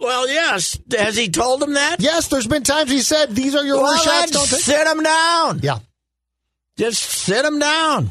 [0.00, 0.78] Well, yes.
[0.96, 2.00] Has he told them that?
[2.00, 4.30] Yes, there's been times he said these are your Well, worst shots.
[4.30, 4.60] Don't take.
[4.60, 5.60] sit them down.
[5.62, 5.78] Yeah.
[6.78, 8.10] Just sit them down.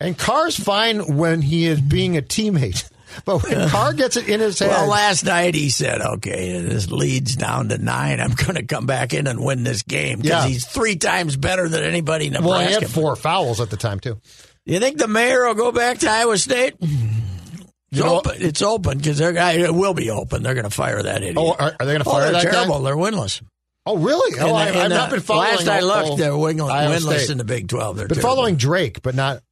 [0.00, 2.90] And Carr's fine when he is being a teammate,
[3.24, 6.60] but when uh, Carr gets it in his head, Well, last night he said, "Okay,
[6.60, 8.20] this leads down to nine.
[8.20, 10.48] I'm going to come back in and win this game because Yeah.
[10.48, 12.48] he's three times better than anybody in Nebraska.
[12.48, 14.18] well, Nebraska." he had four fouls at the time too.
[14.66, 16.74] You think the mayor will go back to Iowa State?
[16.80, 18.36] It's You know- open.
[18.40, 20.42] It's open because they're it will be open.
[20.42, 21.36] They're going to fire that idiot.
[21.38, 22.78] Oh, are, are they going to Oh, fire they're that terrible.
[22.78, 22.84] guy?
[22.86, 23.40] They're winless.
[23.86, 24.34] Oh, really?
[24.40, 25.50] Oh, the- I, the- not been following.
[25.50, 27.96] Last I oh, looked, oh, they're winless, winless in the Big Twelve.
[27.98, 28.36] They're Been terrible.
[28.36, 29.42] following Drake, but not.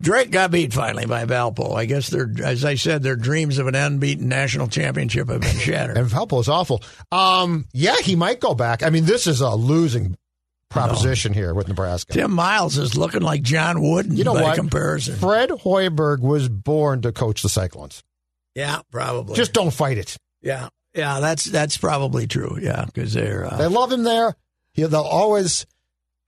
[0.00, 1.74] Drake got beat finally by Valpo.
[1.76, 5.58] I guess their, as I said, their dreams of an unbeaten national championship have been
[5.58, 5.98] shattered.
[5.98, 6.82] And Valpo is awful.
[7.12, 8.82] Um, yeah, he might go back.
[8.82, 10.16] I mean, this is a losing
[10.70, 12.12] proposition here with Nebraska.
[12.12, 14.54] Tim Miles is looking like John Wooden You know by what?
[14.56, 15.16] comparison.
[15.16, 18.02] Fred Hoiberg was born to coach the Cyclones.
[18.54, 19.34] Yeah, probably.
[19.36, 20.16] Just don't fight it.
[20.42, 21.20] yeah, yeah.
[21.20, 22.58] That's that's probably true.
[22.60, 24.34] Yeah, because they're uh, They love him there.
[24.72, 25.66] He, they'll always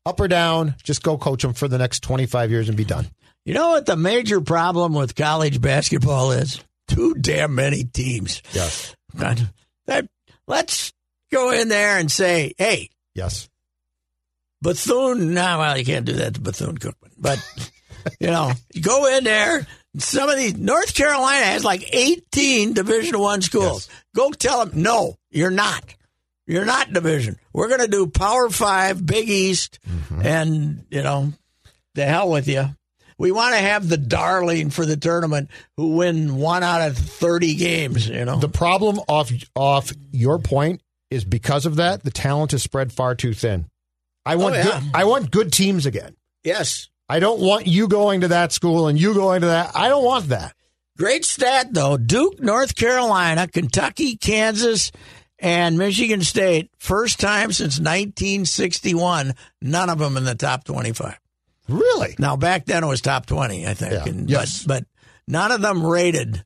[0.06, 0.74] up or down.
[0.84, 3.06] Just go coach him for the next twenty five years and be done.
[3.44, 6.62] You know what the major problem with college basketball is?
[6.88, 8.42] Too damn many teams.
[8.52, 8.94] Yes.
[9.86, 10.08] That,
[10.46, 10.92] let's
[11.30, 13.48] go in there and say, hey, Yes.
[14.60, 15.34] Bethune.
[15.34, 17.12] Nah, well, you can't do that to Bethune Cookman.
[17.18, 17.44] But,
[18.20, 19.66] you know, go in there,
[19.98, 23.88] Some of these North Carolina has like 18 Division One schools.
[24.14, 25.84] Go tell them no, you're not.
[26.46, 27.36] You're not division.
[27.52, 30.22] We're going to do Power Five, Big East, mm-hmm.
[30.22, 31.32] and you know,
[31.94, 32.70] the hell with you.
[33.22, 37.54] We want to have the darling for the tournament who win one out of 30
[37.54, 38.08] games.
[38.08, 42.62] You know, The problem off off your point is because of that, the talent is
[42.62, 43.66] spread far too thin.
[44.26, 44.64] I want Oh, yeah.
[44.80, 46.16] good, I want good teams again.
[46.42, 46.88] yes.
[47.08, 49.72] I don't want you going to that school and you going to that.
[49.76, 50.54] I don't want that.
[50.96, 51.96] Great stat, though.
[51.98, 54.90] Duke, North Carolina, Kentucky, Kansas,
[55.38, 56.70] and Michigan State.
[56.78, 61.18] First time since 1961, none of them in the top 25.
[61.68, 62.14] Really?
[62.18, 63.92] Now, back then it was top 20, I think.
[63.92, 64.04] Yeah.
[64.06, 64.64] And, Yes.
[64.64, 64.86] but, but
[65.28, 66.44] none of them rated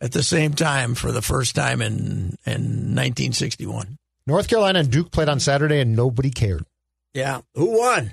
[0.00, 3.96] at the same time for the first time in, in 1961.
[4.26, 6.64] North Carolina and Duke played on Saturday and nobody cared.
[7.12, 7.42] Yeah.
[7.54, 8.12] Who won?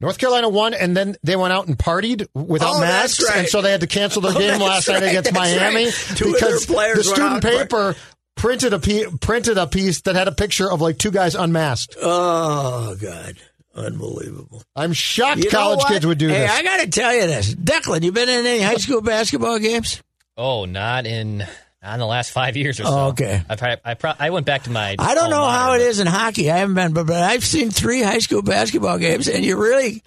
[0.00, 3.38] North Carolina won, and then they went out and partied without Oh, masks, right.
[3.40, 5.94] and so they had to cancel their Oh, game last night against Miami right.
[6.14, 7.96] Two of their because the student paper
[8.36, 11.96] printed a pe- printed a piece that had a picture of like two guys unmasked.
[12.00, 13.36] Oh, God.
[13.78, 14.62] Unbelievable.
[14.76, 16.50] I'm shocked You college kids would do hey, this.
[16.50, 17.54] I got to tell you this.
[17.54, 20.02] Declan, you been in any high school basketball games?
[20.36, 21.38] Oh, not in
[21.82, 22.98] not in the last five years or oh, so.
[22.98, 23.42] Oh, okay.
[23.48, 24.96] I probably, I, pro- I went back to my.
[24.98, 26.50] I don't know alma how mater, it but- is in hockey.
[26.50, 30.02] I haven't been, but, but I've seen three high school basketball games, and you really,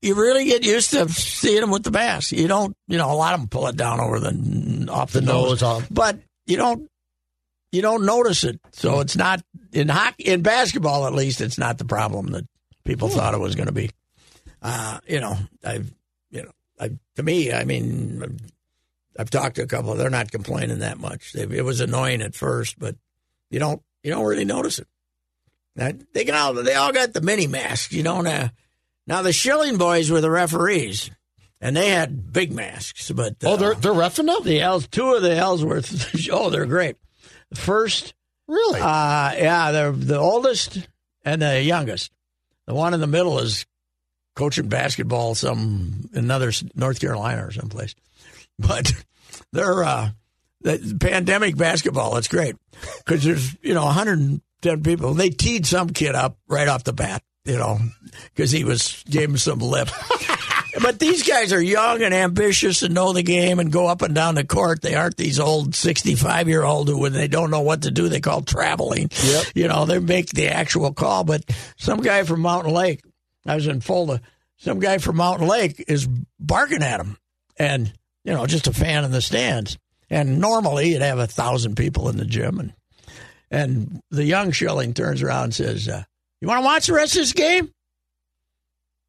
[0.00, 2.32] you really get used to seeing them with the mask.
[2.32, 5.20] You don't, you know, a lot of them pull it down over the off the,
[5.20, 5.86] The nose, nose off.
[5.90, 6.88] but you don't,
[7.70, 8.58] you don't notice it.
[8.72, 12.46] So it's not in hockey, in basketball at least, it's not the problem that
[12.88, 13.90] people thought it was going to be.
[14.62, 15.92] Uh, you know, I've,
[16.30, 18.40] you know, I, to me, I mean, I've,
[19.18, 19.94] I've talked to a couple.
[19.94, 21.34] They're not complaining that much.
[21.34, 22.96] They, it was annoying at first, but
[23.50, 24.88] you don't, you don't really notice it.
[25.76, 27.92] Now, they can all, they all got the mini masks.
[27.92, 28.26] You don't.
[28.26, 28.48] Uh,
[29.06, 31.10] now the Schilling boys were the referees,
[31.60, 33.10] and they had big masks.
[33.12, 34.40] But uh, oh, they're they're refing now.
[34.40, 36.28] the Els, two of the Ellsworth.
[36.32, 36.96] oh, they're great.
[37.54, 38.14] First
[38.48, 38.80] Really?
[38.80, 40.88] uh, yeah, they're the oldest
[41.24, 42.10] and the youngest.
[42.68, 43.64] The one in the middle is
[44.36, 47.94] coaching basketball some another North Carolina or someplace.
[48.60, 48.92] But
[49.52, 50.10] they're uh,
[50.62, 52.16] the pandemic basketball.
[52.16, 52.56] It's great
[53.04, 55.14] because there's you know 110 people.
[55.14, 57.78] They teed some kid up right off the bat, you know,
[58.34, 59.88] because he was gave him some lip.
[60.80, 64.14] But these guys are young and ambitious and know the game and go up and
[64.14, 64.82] down the court.
[64.82, 68.08] They aren't these old 65 year old who, when they don't know what to do,
[68.08, 69.10] they call traveling.
[69.24, 69.44] Yep.
[69.54, 71.24] You know, they make the actual call.
[71.24, 71.44] But
[71.76, 73.02] some guy from Mountain Lake,
[73.46, 74.20] I was in Fulda,
[74.56, 77.16] some guy from Mountain Lake is barking at him
[77.56, 77.92] and,
[78.24, 79.78] you know, just a fan in the stands.
[80.10, 82.58] And normally you'd have a thousand people in the gym.
[82.58, 82.72] And,
[83.50, 86.02] and the young Schilling turns around and says, uh,
[86.40, 87.72] You want to watch the rest of this game?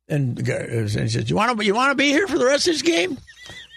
[0.10, 2.38] And the guy and he says, "You want to you want to be here for
[2.38, 3.17] the rest of this game?"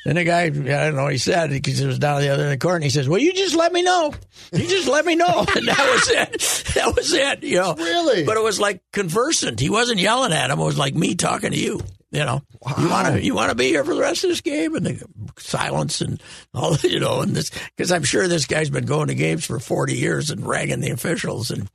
[0.04, 2.42] And the guy, I don't know, what he said because he was down the other
[2.42, 4.12] end of the court, and he says, "Well, you just let me know.
[4.52, 6.74] You just let me know." And that was it.
[6.74, 7.42] That was it.
[7.44, 8.24] You know, Really?
[8.24, 9.60] But it was like conversant.
[9.60, 10.58] He wasn't yelling at him.
[10.58, 11.80] It was like me talking to you.
[12.10, 12.42] You know,
[12.78, 14.84] you want to you want to be here for the rest of this game, and
[14.84, 15.06] the
[15.38, 16.22] silence and
[16.54, 16.76] all.
[16.82, 19.94] You know, and this because I'm sure this guy's been going to games for 40
[19.94, 21.50] years and ragging the officials.
[21.50, 21.70] And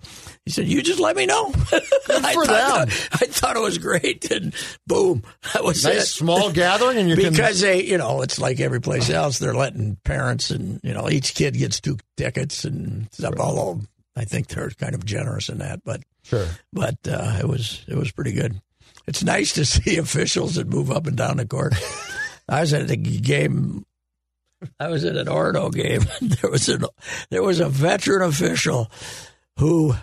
[0.46, 1.48] he said, "You just let me know."
[2.10, 2.89] I thought.
[2.89, 4.54] I thought it was great, and
[4.86, 6.08] boom, that was nice it.
[6.08, 9.39] small gathering, and you can Because they, you know, it's like every place else.
[9.39, 13.36] They're letting parents and you know each kid gets two tickets and stuff.
[13.39, 13.82] Although
[14.15, 16.48] I think they're kind of generous in that, but sure.
[16.74, 18.60] but uh, it was it was pretty good.
[19.08, 21.74] It's nice to see officials that move up and down the court.
[22.50, 23.86] I was at a game.
[24.80, 26.06] I was at an Orono game.
[26.42, 26.80] There was a
[27.30, 28.90] there was a veteran official
[29.58, 29.94] who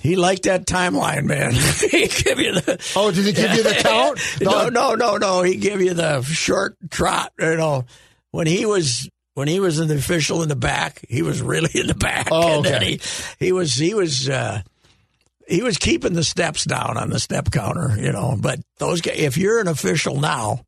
[0.00, 1.52] he liked that timeline, man.
[1.90, 4.18] he give you the Oh, did he give you the count?
[4.40, 5.42] no, no, no, no.
[5.42, 7.32] He give you the short trot.
[7.38, 7.84] You know,
[8.30, 11.86] when he was when he was an official in the back, he was really in
[11.86, 12.28] the back.
[12.30, 12.96] Oh, and then okay.
[13.38, 14.62] he he was he was uh,
[15.50, 17.94] he was keeping the steps down on the step counter.
[17.98, 20.60] You know, but those guys, if you're an official now,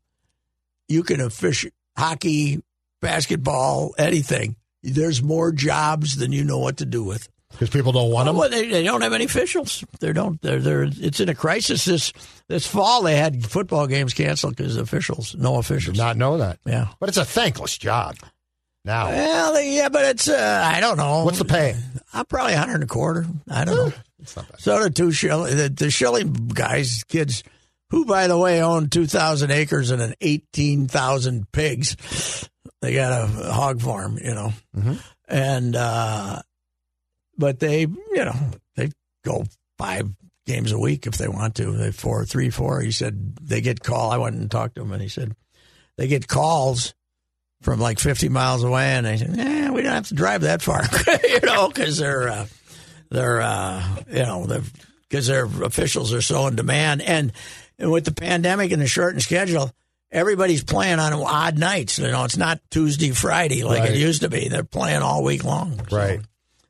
[0.88, 2.62] you can official hockey,
[3.00, 4.56] basketball, anything.
[4.82, 7.28] There's more jobs than you know what to do with.
[7.52, 8.36] Because people don't want them.
[8.36, 9.84] Well, they, they don't have any officials.
[10.00, 10.40] They don't.
[10.40, 10.84] They're, they're.
[10.84, 11.84] It's in a crisis.
[11.84, 12.12] This
[12.48, 15.96] this fall they had football games canceled because officials, no officials.
[15.96, 16.58] Did not know that.
[16.64, 16.88] Yeah.
[16.98, 18.16] But it's a thankless job.
[18.84, 20.28] Now, Well, yeah, but it's.
[20.28, 21.24] Uh, I don't know.
[21.24, 21.76] what's the pay?
[22.12, 23.26] I'm probably a hundred and a quarter.
[23.48, 23.92] I don't know.
[24.22, 24.60] It's not bad.
[24.60, 27.42] So the two Schilling, the, the Schilling guys, kids,
[27.90, 32.48] who by the way own two thousand acres and an eighteen thousand pigs.
[32.80, 34.52] They got a hog farm, you know,
[35.28, 36.42] and uh,
[37.36, 38.34] but they, you know,
[38.76, 38.90] they
[39.24, 39.44] go
[39.78, 40.08] five
[40.46, 41.70] games a week if they want to.
[41.72, 42.80] They four, three, four.
[42.80, 44.10] He said they get call.
[44.10, 45.34] I went and talked to him, and he said
[45.96, 46.94] they get calls
[47.62, 50.62] from like 50 miles away, and they say, "Yeah, we don't have to drive that
[50.62, 50.82] far,"
[51.24, 52.46] you know, because they're uh,
[53.12, 54.60] they're uh, you know
[55.08, 57.32] because their officials are so in demand, and,
[57.78, 59.70] and with the pandemic and the shortened schedule.
[60.10, 61.98] Everybody's playing on odd nights.
[61.98, 63.92] You know, it's not Tuesday, Friday like Right.
[63.92, 64.48] it used to be.
[64.48, 65.78] They're playing all week long.
[65.88, 66.20] So- Right.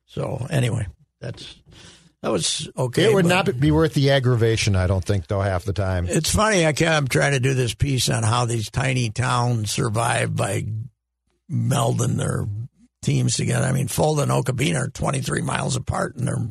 [0.07, 0.87] So anyway,
[1.21, 1.57] that's
[2.23, 3.11] that was okay.
[3.11, 6.07] It would not be worth the aggravation, I don't think, though, half the time.
[6.09, 6.65] It's funny.
[6.65, 10.67] I I'm trying to do this piece on how these tiny towns survive by
[11.51, 12.47] melding their
[13.03, 13.67] teams together.
[13.67, 16.49] I mean, Fulda and Okabena are 23 miles apart, and they're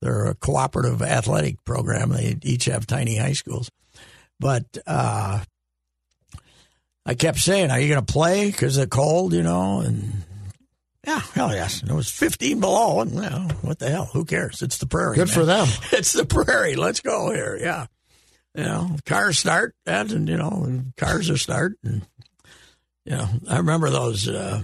[0.00, 2.10] they're a cooperative athletic program.
[2.10, 3.70] They each have tiny high schools,
[4.40, 5.40] but uh,
[7.06, 10.24] I kept saying, "Are you going to play because of the cold?" You know, and
[11.06, 11.80] yeah, hell yes.
[11.80, 14.10] And it was 15 below, and well, what the hell?
[14.12, 14.62] Who cares?
[14.62, 15.16] It's the prairie.
[15.16, 15.66] Good for them.
[15.92, 16.76] It's the prairie.
[16.76, 17.58] Let's go here.
[17.60, 17.86] Yeah.
[18.54, 22.02] You know, cars start, and, and you know, cars are start, and
[23.04, 24.62] you know, I remember those uh,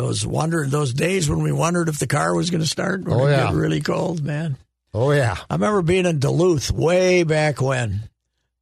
[0.00, 3.04] those wonder those days when we wondered if the car was going to start.
[3.04, 3.44] When Oh, it yeah.
[3.46, 4.56] get really cold, man.
[4.94, 5.36] Oh, yeah.
[5.48, 8.08] I remember being in Duluth way back when.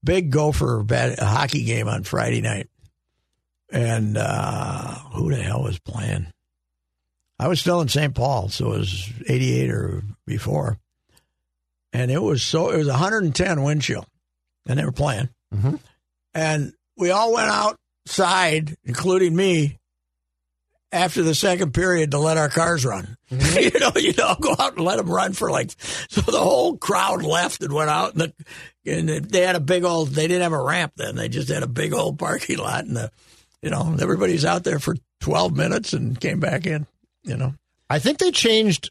[0.05, 2.69] Big Gopher bat, hockey game on Friday night,
[3.71, 6.27] and uh, who the hell was playing?
[7.39, 8.15] I was still in St.
[8.15, 10.79] Paul, so it was '88 or before,
[11.93, 14.07] and it was so it was 110 wind chill,
[14.67, 15.81] and they were playing, Mhm.
[16.35, 19.78] and we all went outside, including me,
[20.93, 23.17] after the second period to let our cars run.
[23.31, 23.59] Mm-hmm.
[23.75, 25.73] you know, you know, go out and let them run for like.
[26.09, 28.33] So the whole crowd left and went out, and,
[28.85, 30.11] the, and they had a big old.
[30.11, 32.97] They didn't have a ramp then; they just had a big old parking lot, and
[32.97, 33.11] the,
[33.63, 36.87] you know, everybody's out there for twelve minutes and came back in.
[37.23, 37.55] You know,
[37.91, 38.91] I think they changed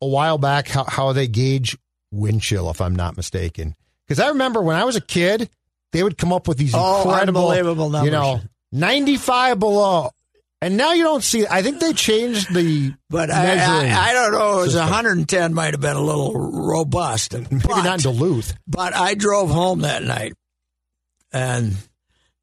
[0.00, 1.76] a while back how, how they gauge
[2.10, 3.74] wind chill, if I'm not mistaken.
[4.06, 5.48] Because I remember when I was a kid,
[5.92, 8.40] they would come up with these Oh, incredible, unbelievable you know,
[8.72, 10.10] 95 below.
[10.62, 11.44] And now you don't see.
[11.44, 13.56] I think they changed the but I.
[13.56, 14.60] I, I don't know.
[14.60, 14.90] It was system.
[14.90, 15.54] 110.
[15.54, 17.34] Might have been a little robust.
[17.50, 18.54] Maybe but, not Duluth.
[18.68, 20.34] But I drove home that night,
[21.32, 21.74] and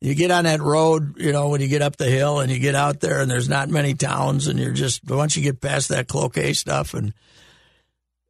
[0.01, 2.59] you get on that road, you know, when you get up the hill and you
[2.59, 5.88] get out there, and there's not many towns, and you're just once you get past
[5.88, 7.13] that Cloquet stuff, and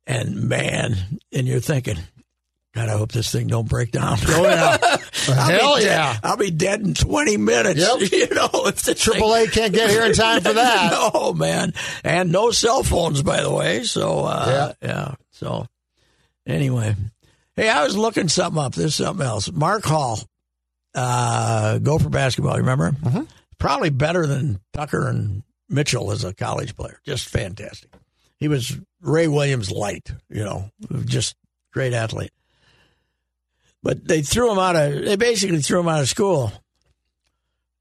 [0.05, 1.97] and man, and you're thinking,
[2.79, 4.17] God, I hope this thing don't break down.
[4.27, 4.77] Oh yeah,
[5.27, 6.17] I'll hell dead- yeah.
[6.23, 7.79] I'll be dead in 20 minutes.
[7.79, 8.09] Yep.
[8.29, 11.11] You know, if the thing- Triple A can't get here in time for that.
[11.13, 11.73] no, man.
[12.05, 13.83] And no cell phones, by the way.
[13.83, 15.15] So, uh, yeah.
[15.31, 15.67] So,
[16.47, 16.95] anyway.
[17.57, 18.73] Hey, I was looking something up.
[18.75, 19.51] There's something else.
[19.51, 20.19] Mark Hall,
[20.95, 22.53] uh, Gopher basketball.
[22.53, 22.91] You remember?
[22.91, 23.23] Mm-hmm.
[23.57, 27.01] Probably better than Tucker and Mitchell as a college player.
[27.05, 27.89] Just fantastic.
[28.37, 30.71] He was Ray Williams light, you know,
[31.05, 31.35] just
[31.73, 32.31] great athlete.
[33.81, 36.51] But they threw him out of, they basically threw him out of school.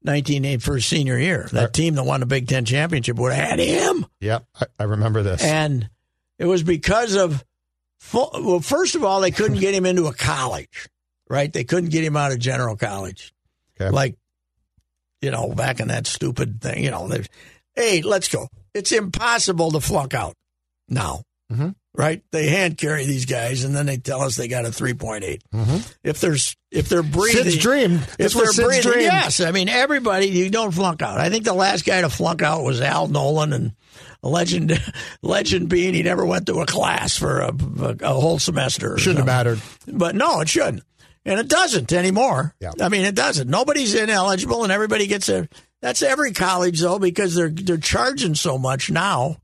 [0.03, 1.49] 1980 for his senior year.
[1.51, 4.05] That team that won the Big Ten championship would have had him.
[4.21, 5.43] Yep, I, I remember this.
[5.43, 5.89] And
[6.37, 7.43] it was because of,
[7.99, 10.87] full, well, first of all, they couldn't get him into a college,
[11.29, 11.51] right?
[11.51, 13.33] They couldn't get him out of general college.
[13.79, 13.89] Okay.
[13.89, 14.15] Like,
[15.21, 17.11] you know, back in that stupid thing, you know,
[17.75, 18.47] hey, let's go.
[18.73, 20.35] It's impossible to flunk out
[20.87, 21.75] now, Mhm.
[21.95, 22.21] Right?
[22.31, 25.41] They hand carry these guys and then they tell us they got a 3.8.
[25.53, 25.93] Mhm.
[26.03, 27.43] If there's, if they're breathing.
[27.43, 27.93] Sid's dream.
[27.95, 29.03] If This they're was Sid's breathing, dream.
[29.05, 29.39] yes.
[29.41, 31.19] I mean, everybody, you don't flunk out.
[31.19, 33.71] I think the last guy to flunk out was Al Nolan, and
[34.21, 34.79] legend,
[35.23, 37.47] legend being he never went to a class for a,
[37.79, 38.93] a, a whole semester.
[38.93, 39.61] or Shouldn't have mattered.
[39.87, 40.83] But no, it shouldn't.
[41.25, 42.55] And it doesn't anymore.
[42.61, 42.71] Yeah.
[42.81, 43.49] I mean, it doesn't.
[43.49, 45.49] Nobody's ineligible, and everybody gets a.
[45.81, 49.37] That's every college though, because they're they're charging so much now.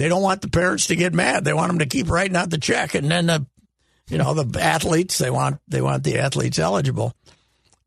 [0.00, 1.44] They don't want the parents to get mad.
[1.44, 3.46] They want them to keep writing out the check, and then the,
[4.08, 7.14] you know, the athletes they want they want the athletes eligible.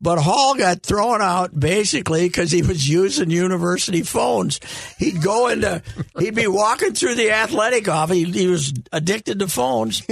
[0.04, 4.60] But Hall got thrown out basically because he was using university phones.
[4.98, 5.82] He'd go into,
[6.18, 8.14] he'd be walking through the athletic office.
[8.18, 10.02] He, he was addicted to phones,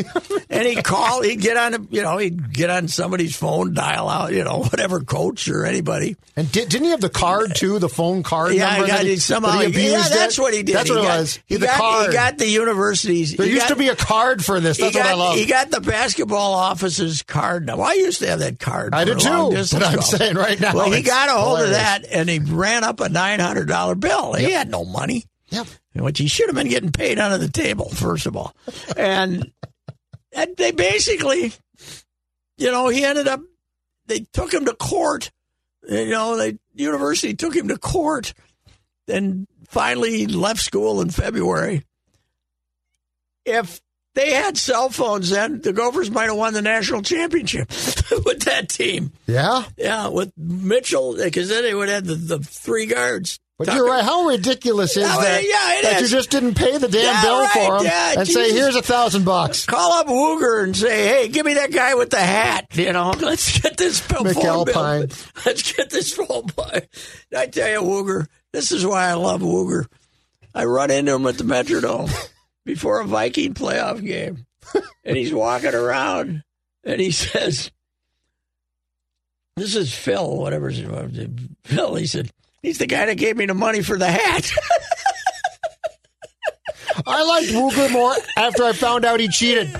[0.48, 1.20] and he'd call.
[1.22, 4.62] He'd get on, a, you know, he'd get on somebody's phone, dial out, you know,
[4.62, 6.16] whatever coach or anybody.
[6.36, 7.78] And did, didn't he have the card too?
[7.78, 8.86] The phone card Yeah, number?
[8.86, 9.58] he got that he, somehow.
[9.58, 10.74] that he yeah, that's what he did.
[10.76, 11.38] That's he what got, it was.
[11.44, 12.06] He, the got, card.
[12.06, 13.36] he got the universities.
[13.36, 14.78] there used got- to be a card for this.
[14.78, 15.36] That's what I love.
[15.36, 17.66] He got the basketball office's card.
[17.66, 18.94] Now, I used to have that card.
[18.94, 19.50] I did too,
[19.82, 21.76] but I'm saying right now Well, he got a hold hilarious.
[21.76, 24.32] of that and he ran up a nine hundred dollar bill.
[24.34, 25.66] He had no money, Yep.
[25.96, 28.54] which he should have been getting paid under the table first of all,
[28.96, 29.50] and,
[30.32, 31.52] and they basically,
[32.58, 33.40] you know, he ended up.
[34.06, 35.30] They took him to court.
[35.88, 38.34] You know, the university took him to court,
[39.08, 41.84] and finally he left school in February.
[43.44, 43.80] If
[44.14, 45.60] they had cell phones then.
[45.60, 47.68] The Gophers might have won the national championship
[48.24, 49.12] with that team.
[49.26, 49.64] Yeah.
[49.76, 53.38] Yeah, with Mitchell, because then they would have the, the three guards.
[53.58, 54.02] But Tucker- you're right.
[54.04, 55.42] How ridiculous is Yeah, that?
[55.44, 56.10] yeah, it that is.
[56.10, 58.74] you just didn't pay the damn Yeah, bill right, for them yeah, and say, "Here's
[58.74, 62.18] a thousand bucks." Call up Wooger and say, "Hey, give me that guy with the
[62.18, 64.24] hat." You know, let's get this bill.
[64.24, 65.12] McAlpine.
[65.46, 66.70] Let's get this phone bill.
[67.36, 69.86] I tell you, Wooger, this is why I love Wooger.
[70.54, 72.10] I run into him at the Metrodome
[72.64, 74.46] before a Viking playoff game,
[75.04, 76.42] and he's walking around,
[76.84, 77.70] and he says,
[79.56, 81.56] "This is Phil, whatever his name.
[81.64, 82.30] Phil." He said,
[82.62, 84.50] "He's the guy that gave me the money for the hat."
[87.06, 89.70] I liked Wooger more after I found out he cheated.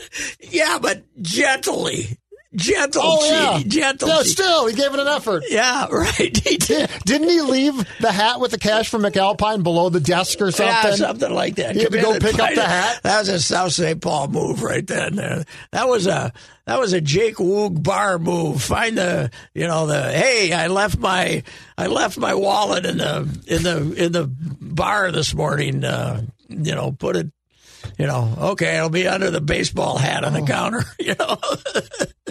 [0.40, 2.18] yeah, but gently,
[2.54, 4.08] gentle Oh yeah, gentle.
[4.08, 4.24] Cheating.
[4.24, 5.44] still, he gave it an effort.
[5.48, 6.36] Yeah, right.
[6.36, 6.90] He did.
[7.04, 10.66] Didn't he leave the hat with the cash from McAlpine below the desk or something?
[10.90, 11.74] Yeah, something like that.
[11.76, 12.66] He had to go pick up the it.
[12.66, 13.00] hat?
[13.02, 14.00] That was a South St.
[14.00, 15.16] Paul move right then.
[15.16, 15.44] There.
[15.72, 16.32] That was a
[16.66, 18.62] that was a Jake Woog bar move.
[18.62, 21.42] Find the you know the hey, I left my
[21.76, 25.84] I left my wallet in the in the in the bar this morning.
[25.84, 27.28] Uh, you know, put it.
[27.98, 30.40] You know, okay, it'll be under the baseball hat on Oh.
[30.40, 30.82] the counter.
[30.98, 31.36] You know.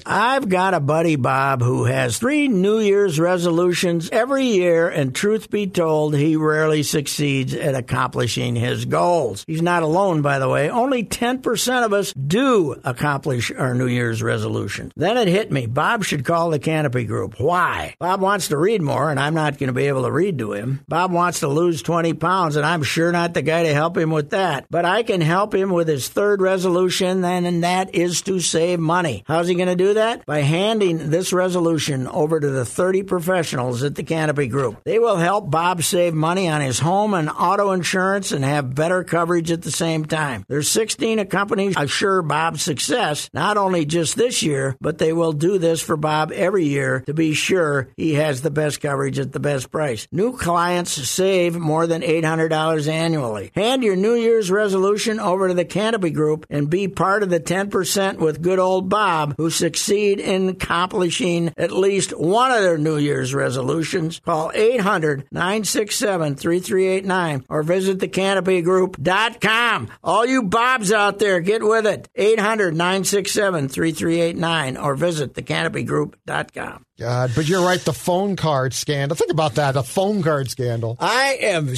[0.05, 5.49] I've got a buddy, Bob, who has three New Year's resolutions every year, and truth
[5.49, 9.43] be told, he rarely succeeds at accomplishing his goals.
[9.47, 10.69] He's not alone, by the way.
[10.69, 14.91] Only 10% of us do accomplish our New Year's resolution.
[14.95, 15.67] Then it hit me.
[15.67, 17.39] Bob should call the Canopy Group.
[17.39, 17.95] Why?
[17.99, 20.53] Bob wants to read more, and I'm not going to be able to read to
[20.53, 20.81] him.
[20.87, 24.09] Bob wants to lose 20 pounds, and I'm sure not the guy to help him
[24.09, 24.65] with that.
[24.69, 28.79] But I can help him with his third resolution, and, and that is to save
[28.79, 29.23] money.
[29.25, 30.23] How's he going to do that?
[30.27, 34.83] By handing this resolution over to the 30 professionals at the Canopy Group.
[34.83, 39.03] They will help Bob save money on his home and auto insurance and have better
[39.03, 40.45] coverage at the same time.
[40.47, 45.57] There's 16 companies assure Bob's success, not only just this year, but they will do
[45.57, 49.39] this for Bob every year to be sure he has the best coverage at the
[49.39, 50.07] best price.
[50.11, 53.51] New clients save more than $800 annually.
[53.55, 57.39] Hand your New Year's resolution over to the Canopy Group and be part of the
[57.39, 62.97] 10% with good old Bob who succeed in accomplishing at least one of their New
[62.97, 64.19] Year's resolutions.
[64.19, 69.89] Call 800 967 3389 or visit thecanopygroup.com.
[70.03, 72.07] All you Bobs out there, get with it.
[72.15, 76.85] 800 967 3389 or visit thecanopygroup.com.
[76.99, 77.79] God, but you're right.
[77.79, 79.15] The phone card scandal.
[79.15, 79.71] Think about that.
[79.73, 80.95] The phone card scandal.
[80.99, 81.73] I am,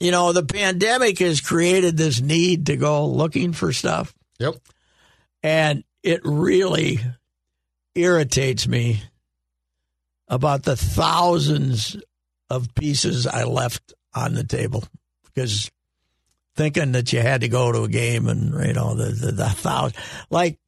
[0.00, 4.14] you know, the pandemic has created this need to go looking for stuff.
[4.38, 4.54] Yep.
[5.42, 7.00] And it really
[7.94, 9.02] irritates me
[10.28, 11.96] about the thousands
[12.50, 14.84] of pieces I left on the table
[15.24, 15.70] because
[16.54, 19.48] thinking that you had to go to a game and, you know, the, the, the
[19.48, 19.96] thousand,
[20.30, 20.58] like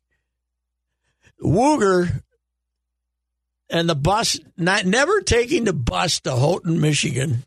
[1.42, 2.22] Wooger
[3.70, 7.44] and the bus, not never taking the bus to Houghton, Michigan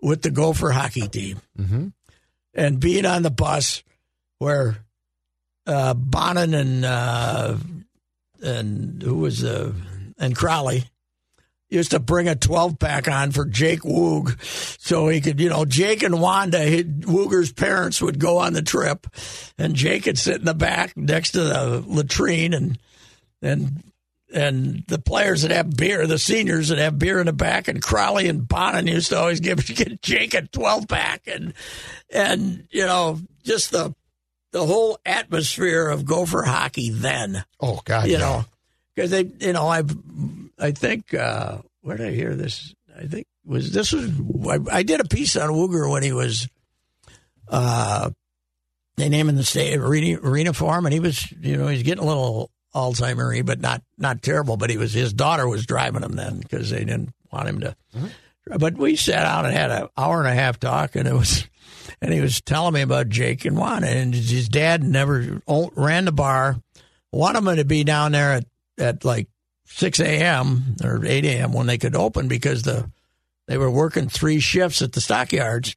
[0.00, 1.88] with the Gopher hockey team Mm-hmm.
[2.54, 3.82] and being on the bus
[4.38, 4.76] where
[5.66, 7.56] uh, Bonin and uh,
[8.42, 9.72] and who was uh,
[10.18, 10.84] and Crowley
[11.68, 14.40] used to bring a 12 pack on for Jake Woog
[14.80, 18.62] so he could, you know, Jake and Wanda, his, Wooger's parents would go on the
[18.62, 19.08] trip
[19.58, 22.78] and Jake would sit in the back next to the latrine and
[23.42, 23.82] and
[24.32, 27.82] and the players that have beer, the seniors that have beer in the back, and
[27.82, 31.54] Crowley and Bonin used to always give get Jake a twelve pack, and
[32.12, 33.94] and you know just the
[34.52, 38.06] the whole atmosphere of Gopher hockey then, Oh God.
[38.06, 38.18] you yeah.
[38.18, 38.44] know,
[38.94, 39.82] because they, you know, I,
[40.58, 42.74] I think uh, where did I hear this?
[42.98, 44.10] I think was this was
[44.48, 46.48] I, I did a piece on Wooger when he was,
[47.48, 48.10] uh,
[48.96, 51.82] they named him the state arena, arena for him, and he was, you know, he's
[51.82, 54.56] getting a little Alzheimer, but not not terrible.
[54.56, 57.76] But he was his daughter was driving him then because they didn't want him to.
[57.96, 58.58] Mm-hmm.
[58.58, 61.48] But we sat out and had an hour and a half talk, and it was,
[62.00, 65.42] and he was telling me about Jake and Juan, and his dad never
[65.74, 66.56] ran the bar,
[67.10, 68.44] wanted him to be down there at,
[68.78, 69.28] at like
[69.64, 70.76] six a.m.
[70.84, 71.52] or eight a.m.
[71.52, 72.88] when they could open because the
[73.48, 75.74] they were working three shifts at the stockyards,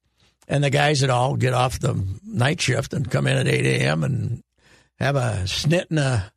[0.47, 3.65] and the guys would all get off the night shift and come in at eight
[3.65, 4.03] a.m.
[4.03, 4.43] and
[4.99, 6.31] have a snit and a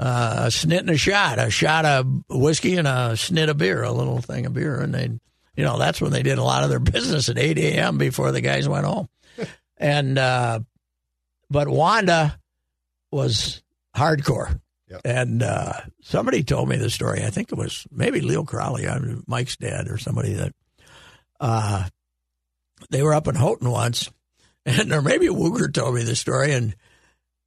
[0.00, 3.82] uh, a snit and a shot, a shot of whiskey and a snit of beer,
[3.82, 5.10] a little thing of beer, and they,
[5.54, 7.98] you know, that's when they did a lot of their business at eight a.m.
[7.98, 9.10] before the guys went home,
[9.76, 10.60] and uh,
[11.50, 12.40] but Wanda
[13.12, 13.62] was
[13.94, 14.58] hardcore.
[15.04, 17.22] And uh, somebody told me the story.
[17.22, 18.88] I think it was maybe Leo Crowley,
[19.26, 20.52] Mike's dad, or somebody that
[21.38, 21.86] uh,
[22.88, 24.10] they were up in Houghton once,
[24.66, 26.74] and or maybe Wooger told me the story, and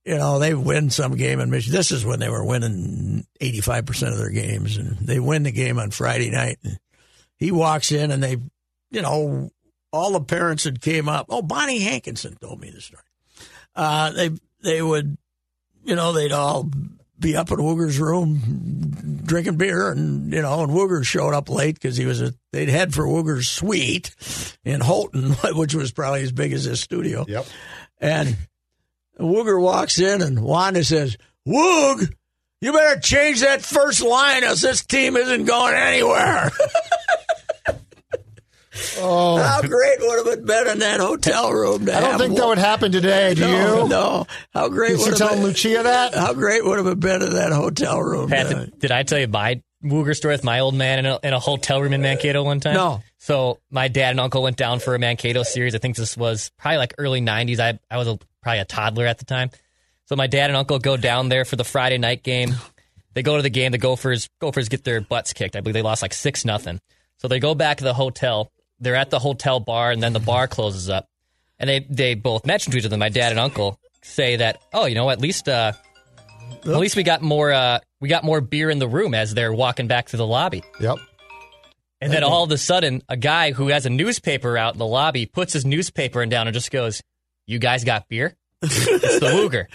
[0.06, 1.78] you know, they win some game in Michigan.
[1.78, 5.80] This is when they were winning 85% of their games, and they win the game
[5.80, 6.60] on Friday night.
[6.64, 6.78] And
[7.38, 8.38] he walks in, and they,
[8.92, 9.50] you know,
[9.92, 11.28] all the parents had came up.
[11.30, 13.04] Oh, Bonnie Hankinson told me the story.
[13.76, 14.32] Uh, they
[14.62, 15.18] they would,
[15.86, 16.70] you know, they'd all
[17.20, 21.76] be up in Wooger's room drinking beer, and you know, and Wooger showed up late
[21.76, 22.34] because he was a.
[22.52, 24.14] They'd head for Wooger's suite
[24.66, 27.26] in Houghton, which was probably as big as his studio.
[27.28, 27.46] Yep.
[28.00, 28.36] And
[29.20, 32.12] Wooger walks in, and Wanda says, "Woog,
[32.62, 36.52] you better change that first line, else this team isn't going anywhere."
[38.98, 41.86] Oh, How great would have it been in that hotel room?
[41.86, 43.36] To I don't have think that would happen today.
[43.36, 43.90] Do no, you?
[43.90, 44.28] No.
[44.54, 46.16] How great Did would you have tell been, Lucia that?
[46.16, 48.30] How great would have it been in that hotel room?
[48.30, 51.20] Pat, did, did I tell you my Wooger story with my old man in a,
[51.22, 52.74] in a hotel room in Mankato one time?
[52.74, 53.04] No.
[53.24, 55.76] So my dad and uncle went down for a Mankato series.
[55.76, 57.58] I think this was probably like early '90s.
[57.58, 59.50] I I was a, probably a toddler at the time.
[60.08, 62.54] So my dad and uncle go down there for the Friday night game.
[63.14, 63.72] They go to the game.
[63.72, 65.56] The Gophers Gophers get their butts kicked.
[65.56, 66.82] I believe they lost like six nothing.
[67.20, 68.52] So they go back to the hotel.
[68.82, 71.08] They're at the hotel bar, and then the bar closes up.
[71.60, 72.98] And they they both mention to each other.
[72.98, 75.72] My dad and uncle say that, oh, you know, at least uh,
[76.52, 79.54] at least we got more uh, we got more beer in the room as they're
[79.54, 80.62] walking back to the lobby.
[80.82, 80.98] Yep.
[82.04, 84.86] And then all of a sudden, a guy who has a newspaper out in the
[84.86, 87.02] lobby puts his newspaper down and just goes,
[87.48, 89.66] "You guys got beer?" it's the Wooger.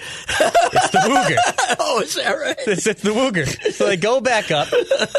[0.73, 1.77] It's the Wooger.
[1.81, 2.57] oh, is that right?
[2.67, 3.47] It's, it's the Wooger.
[3.73, 4.69] So they go back up.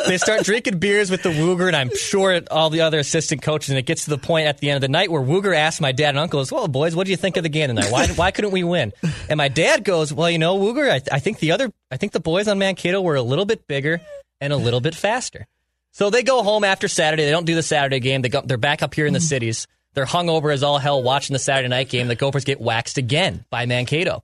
[0.08, 3.70] They start drinking beers with the Wooger, and I'm sure all the other assistant coaches.
[3.70, 5.82] And it gets to the point at the end of the night where Wooger asks
[5.82, 7.92] my dad and uncle, "Well, boys, what do you think of the game tonight?
[7.92, 8.92] Why why couldn't we win?"
[9.30, 12.12] And my dad goes, "Well, you know, Wooger, I, I think the other, I think
[12.12, 14.02] the boys on Mankato were a little bit bigger
[14.42, 15.46] and a little bit faster."
[15.92, 17.26] So they go home after Saturday.
[17.26, 18.22] They don't do the Saturday game.
[18.22, 19.26] They go, they're back up here in the mm-hmm.
[19.26, 19.68] cities.
[19.94, 22.08] They're hungover as all hell watching the Saturday night game.
[22.08, 24.24] The Gophers get waxed again by Mankato.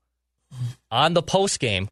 [0.54, 0.66] Mm-hmm.
[0.92, 1.90] On the post game,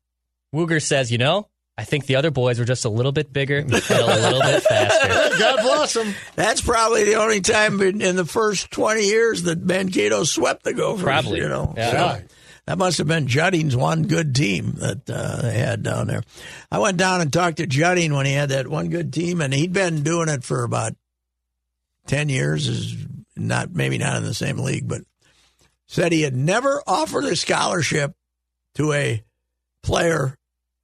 [0.54, 1.48] Wooger says, "You know,
[1.78, 4.64] I think the other boys were just a little bit bigger and a little bit
[4.70, 6.14] faster." God bless them.
[6.36, 10.74] That's probably the only time in, in the first 20 years that Mankato swept the
[10.74, 11.04] Gophers.
[11.04, 11.40] Probably.
[11.40, 12.20] You know, Yeah.
[12.20, 12.24] So
[12.66, 16.24] that must have been Judding's one good team that uh, they had down there.
[16.72, 19.54] I went down and talked to Judding when he had that one good team, and
[19.54, 20.94] he'd been doing it for about
[22.08, 22.68] 10 years.
[22.68, 22.96] Is
[23.36, 25.02] not maybe not in the same league, but
[25.88, 28.14] said he had never offered a scholarship
[28.76, 29.24] to a
[29.82, 30.38] player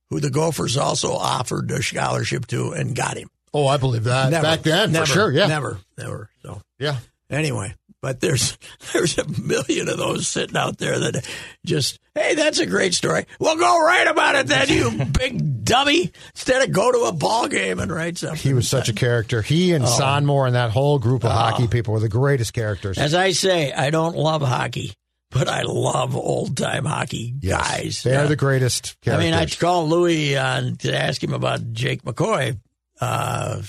[0.09, 3.29] who the Gophers also offered a scholarship to and got him.
[3.53, 4.29] Oh, I believe that.
[4.31, 4.43] Never.
[4.43, 5.31] Back then, never, for sure.
[5.31, 5.47] Yeah.
[5.47, 6.29] Never, never.
[6.43, 6.97] So Yeah.
[7.29, 8.57] anyway, but there's
[8.93, 11.27] there's a million of those sitting out there that
[11.65, 13.25] just hey, that's a great story.
[13.39, 16.11] Well, go write about it then, you big dummy.
[16.35, 18.37] Instead of go to a ball game and write something.
[18.39, 19.41] He was such a character.
[19.41, 19.75] He Oh.
[19.77, 22.97] and Sonmor and that whole group of hockey people were the greatest characters.
[22.97, 24.93] As I say, I don't love hockey,
[25.31, 27.61] but I love old time hockey Yes.
[27.69, 28.03] guys.
[28.03, 31.71] They Uh, are the greatest I mean, I called Louis uh, to ask him about
[31.73, 32.57] Jake McCoy
[33.01, 33.61] uh,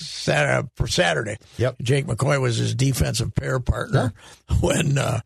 [0.00, 1.36] Saturday, for Saturday.
[1.58, 1.76] Yep.
[1.82, 4.12] Jake McCoy was his defensive pair partner
[4.60, 5.20] when uh,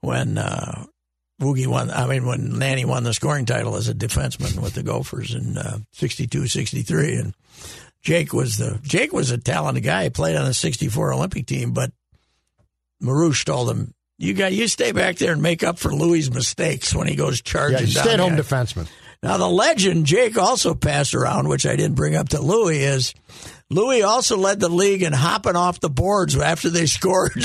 [0.00, 0.84] when uh,
[1.40, 1.90] Woogie won.
[1.90, 5.56] I mean, when Nanne won the scoring title as a defenseman with the Gophers in
[5.56, 7.14] uh, 62, 63.
[7.16, 7.34] and
[8.02, 10.04] Jake was the Jake was a talented guy.
[10.04, 11.92] He played on the '64 Olympic team, but
[13.02, 13.94] Mariucci told him.
[14.18, 17.40] You got you stay back there and make up for Louis' mistakes when he goes
[17.40, 17.88] charging.
[17.88, 18.86] yeah, down stay at home defenseman.
[19.22, 23.14] now, the legend Jake also passed around, which I didn't bring up to Louis, is
[23.70, 27.32] Louis also led the league in hopping off the boards after they scored.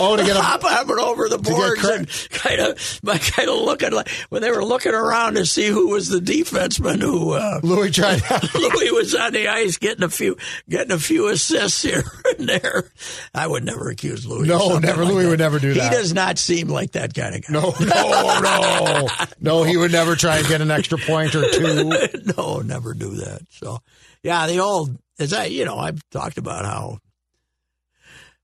[0.00, 3.60] Oh, to get a Hop hopping over the boards and kind of, by kind of
[3.60, 7.32] looking like when they were looking around to see who was the defenseman who.
[7.32, 8.20] Uh, Louis tried.
[8.54, 10.36] Louis was on the ice getting a few
[10.68, 12.02] getting a few assists here
[12.38, 12.90] and there.
[13.32, 14.48] I would never accuse Louis.
[14.48, 15.04] No, never.
[15.04, 15.30] like Louis that.
[15.30, 15.82] would never do that.
[15.92, 17.52] He does not seem like that kind of guy.
[17.52, 19.08] no, no, no,
[19.40, 19.62] no.
[19.62, 21.90] He would never try and get an extra point or two.
[22.36, 23.42] no, never do that.
[23.50, 23.80] So,
[24.24, 26.98] yeah, the old as I, you know, I've talked about how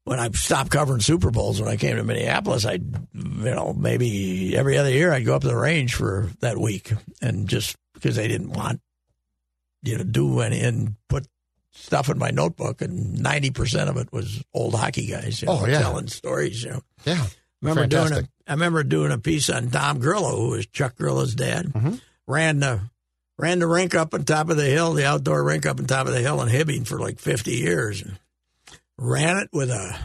[0.04, 4.56] when I stopped covering Super Bowls when I came to Minneapolis, I, you know, maybe
[4.56, 8.16] every other year I'd go up to the range for that week, and just because
[8.16, 8.80] they didn't want
[9.82, 11.26] you know do any and put
[11.72, 15.58] stuff in my notebook, and ninety percent of it was old hockey guys, you know,
[15.62, 15.80] Oh, yeah.
[15.80, 16.80] telling stories, you know.
[17.04, 17.26] Yeah,
[17.62, 18.30] remember doing a, Fantastic.
[18.46, 21.66] I remember doing a piece on Tom Grillo, who was Chuck Grillo's dad.
[21.66, 21.94] Mm-hmm.
[22.26, 22.80] Ran the
[23.40, 26.06] ran the rink up on top of the hill, the outdoor rink up on top
[26.06, 28.02] of the hill in Hibbing for like fifty years.
[28.02, 28.18] And
[28.98, 29.98] ran it with a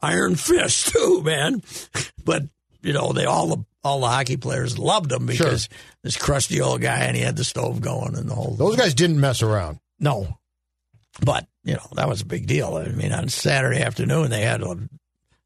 [0.00, 1.62] iron fist too, man.
[2.24, 2.44] But
[2.82, 5.68] you know, they all the all the hockey players loved him because
[6.02, 8.94] this crusty old guy and he had the stove going and the whole those guys
[8.94, 9.78] didn't mess around.
[9.98, 10.36] no.
[11.22, 12.76] But, you know, that was a big deal.
[12.76, 14.76] I mean, on Saturday afternoon, they had uh,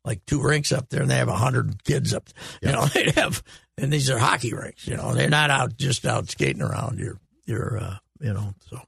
[0.04, 2.28] like two rinks up there and they have a 100 kids up.
[2.62, 3.42] You know, they'd have
[3.78, 4.86] and these are hockey rinks.
[4.86, 6.98] You know, they're not out just out skating around.
[6.98, 8.80] You're you're uh, you know so.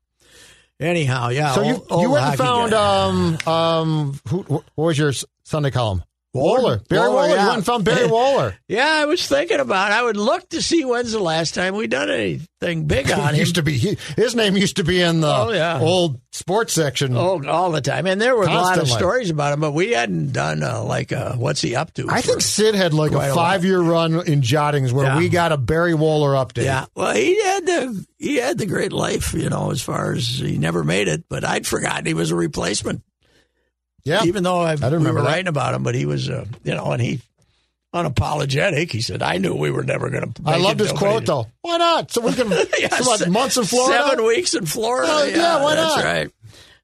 [0.78, 1.54] Anyhow, yeah.
[1.54, 5.12] So you old- you went and found um um who what was your
[5.44, 6.02] Sunday column?
[6.36, 7.28] Waller, Barry Waller, Waller.
[7.28, 7.40] yeah.
[7.42, 8.56] You went and found Barry Waller.
[8.68, 9.90] Yeah, I was thinking about.
[9.90, 9.94] It.
[9.94, 13.40] I would look to see when's the last time we done anything big on him.
[13.40, 15.80] used to be he, his name used to be in the Oh, yeah.
[15.80, 17.16] old sports section.
[17.16, 19.92] Oh, all the time, and there were a lot of stories about him, but we
[19.92, 22.06] hadn't done uh, like uh, what's he up to?
[22.10, 25.18] I think Sid had like a a five year run in Jottings where Yeah.
[25.18, 26.64] we got a Barry Waller update.
[26.64, 30.26] Yeah, well, he had the he had the great life, you know, as far as
[30.26, 31.24] he never made it.
[31.28, 33.02] But I'd forgotten he was a replacement,
[34.06, 34.24] yeah.
[34.24, 35.28] even though I, didn't we remember were that.
[35.32, 35.82] writing about him.
[35.82, 37.20] But he was, uh, you know, and he
[37.94, 38.90] unapologetic.
[38.92, 41.46] He said, "I knew we were never going to." I loved his quote though.
[41.62, 42.10] Why not?
[42.10, 42.48] So we can
[42.78, 43.06] Yes.
[43.06, 44.08] what, months in Florida.
[44.08, 45.10] Seven weeks in Florida.
[45.12, 46.04] Oh, yeah, why that's not?
[46.04, 46.30] right.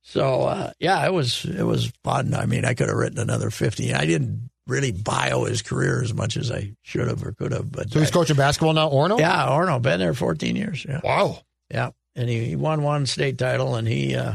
[0.02, 2.34] So uh, yeah, it was it was fun.
[2.34, 3.94] I mean, I could have written another fifty.
[3.94, 7.70] I didn't really bio his career as much as I should have or could have.
[7.70, 9.18] But So he's I- coaching basketball now, Orono.
[9.18, 10.84] yeah, Orono been there fourteen years.
[10.88, 11.38] Yeah, Wow.
[11.70, 14.34] yeah, and he, he won one state title, and he uh,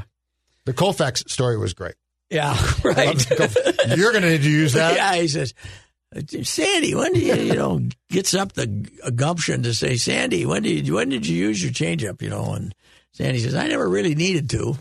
[0.66, 1.96] The Koufax story was great.
[2.30, 3.30] Yeah right.
[3.98, 4.96] You're going to need to use that.
[4.96, 5.54] yeah, he says.
[6.44, 8.66] Sandy, when did you, you know, gets up the
[9.16, 12.54] gumption to say, Sandy, when did you, when did you use your changeup, you know?
[12.54, 12.74] And
[13.14, 14.78] Sandy says, I never really needed to,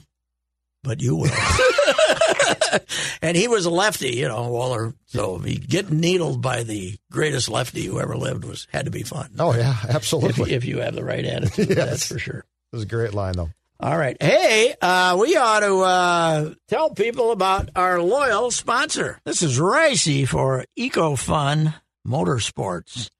[0.84, 1.30] but you will.
[3.22, 4.94] and he was a lefty, you know, Waller.
[5.06, 9.02] So he getting needled by the greatest lefty who ever lived was had to be
[9.02, 9.30] fun.
[9.38, 10.52] Oh yeah, If, absolutely.
[10.52, 11.76] if you have the right attitude, Yes.
[11.76, 12.38] that's for sure.
[12.72, 13.50] It was a great line though.
[13.78, 14.16] All right.
[14.18, 19.20] Hey, uh, we ought to uh, tell people about our loyal sponsor.
[19.26, 21.74] This is Reusse for EcoFun
[22.06, 23.10] Motorsports.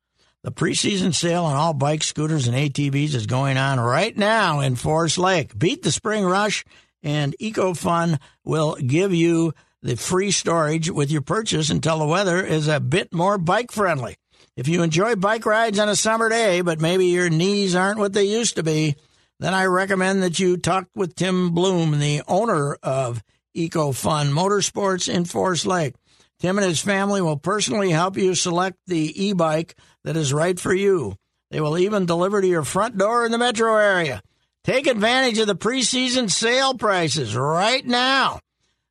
[0.42, 4.76] The preseason sale on all bikes, scooters, and ATVs is going on right now in
[4.76, 5.58] Forest Lake.
[5.58, 6.64] Beat the spring rush,
[7.02, 9.52] and EcoFun will give you
[9.82, 14.16] the free storage with your purchase until the weather is a bit more bike friendly.
[14.56, 18.14] If you enjoy bike rides on a summer day, but maybe your knees aren't what
[18.14, 18.96] they used to be,
[19.38, 23.22] then I recommend that you talk with Tim Bloom, the owner of
[23.56, 25.94] EcoFun Motorsports in Forest Lake.
[26.38, 29.74] Tim and his family will personally help you select the e bike
[30.04, 31.16] that is right for you.
[31.50, 34.22] They will even deliver to your front door in the metro area.
[34.64, 38.40] Take advantage of the preseason sale prices right now.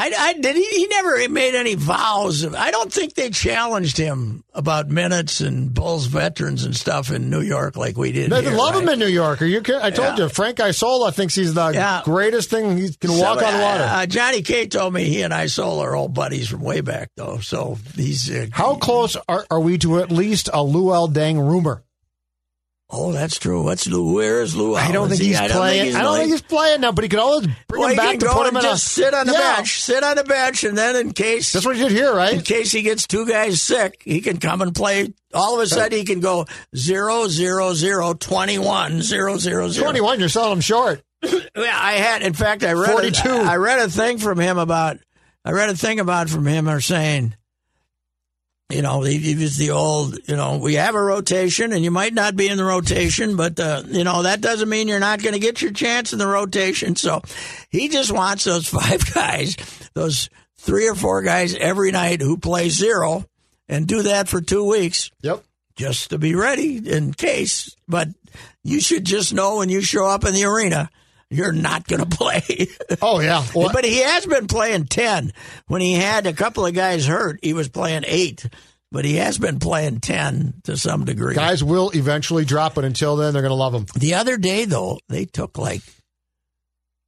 [0.00, 0.56] I, I did.
[0.56, 2.42] He, he never made any vows.
[2.42, 7.28] Of, I don't think they challenged him about minutes and Bulls veterans and stuff in
[7.28, 8.30] New York like we did.
[8.30, 9.42] They here, love him in New York.
[9.42, 9.82] Are you kidding?
[9.82, 10.24] I told Yeah.
[10.24, 12.00] you, Frank Isola thinks he's the Yeah.
[12.04, 12.78] greatest thing.
[12.78, 13.84] He can walk So, on water.
[13.84, 17.38] Uh, Johnny K told me he and Isola are old buddies from way back, though.
[17.40, 21.82] So he's uh, How close are, are we to at least a Luol Deng rumor?
[22.92, 23.62] Oh, that's true.
[23.62, 24.14] What's Lou?
[24.14, 24.74] Where is Lou?
[24.74, 25.94] I don't think he- he's I don't playing.
[25.94, 28.26] I don't think he's playing now, but he could always bring Well, him back to
[28.30, 29.56] put him in just a sit on the Yeah.
[29.56, 32.34] bench, sit on the bench, and then in case That's what he did here, right?
[32.34, 35.12] in case he gets two guys sick, he can come and play.
[35.32, 39.84] All of a sudden, he can go zero zero zero twenty one zero zero zero.
[39.84, 40.18] Twenty-one.
[40.18, 41.02] You're selling him short.
[41.56, 42.22] Yeah, I had.
[42.22, 43.28] In fact, I read 42.
[43.28, 44.98] A, I read a thing from him about.
[45.44, 47.34] I read a thing about from him or saying.
[48.70, 50.18] You know, he, he was the old.
[50.28, 53.58] You know, we have a rotation, and you might not be in the rotation, but
[53.58, 56.26] uh, you know that doesn't mean you're not going to get your chance in the
[56.26, 56.94] rotation.
[56.96, 57.22] So,
[57.68, 59.56] he just wants those five guys,
[59.94, 63.24] those three or four guys every night who play zero,
[63.68, 65.42] and do that for two weeks Yep.
[65.76, 67.74] just to be ready in case.
[67.88, 68.08] But
[68.62, 70.90] you should just know when you show up in the arena,
[71.30, 72.68] you're not going to play.
[73.00, 73.44] Oh yeah.
[73.54, 75.32] Well, but he has been playing 10.
[75.68, 78.46] When he had a couple of guys hurt, he was playing 8.
[78.92, 81.36] But he has been playing 10 to some degree.
[81.36, 83.86] guys will eventually drop, but until then, they're going to love him.
[83.94, 85.82] The other day, though, they took like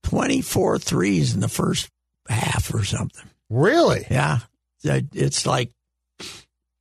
[0.04, 1.88] 24 threes in the first
[2.28, 3.28] half or something.
[3.50, 4.06] Really?
[4.10, 4.38] Yeah.
[4.88, 5.70] Uh, it's like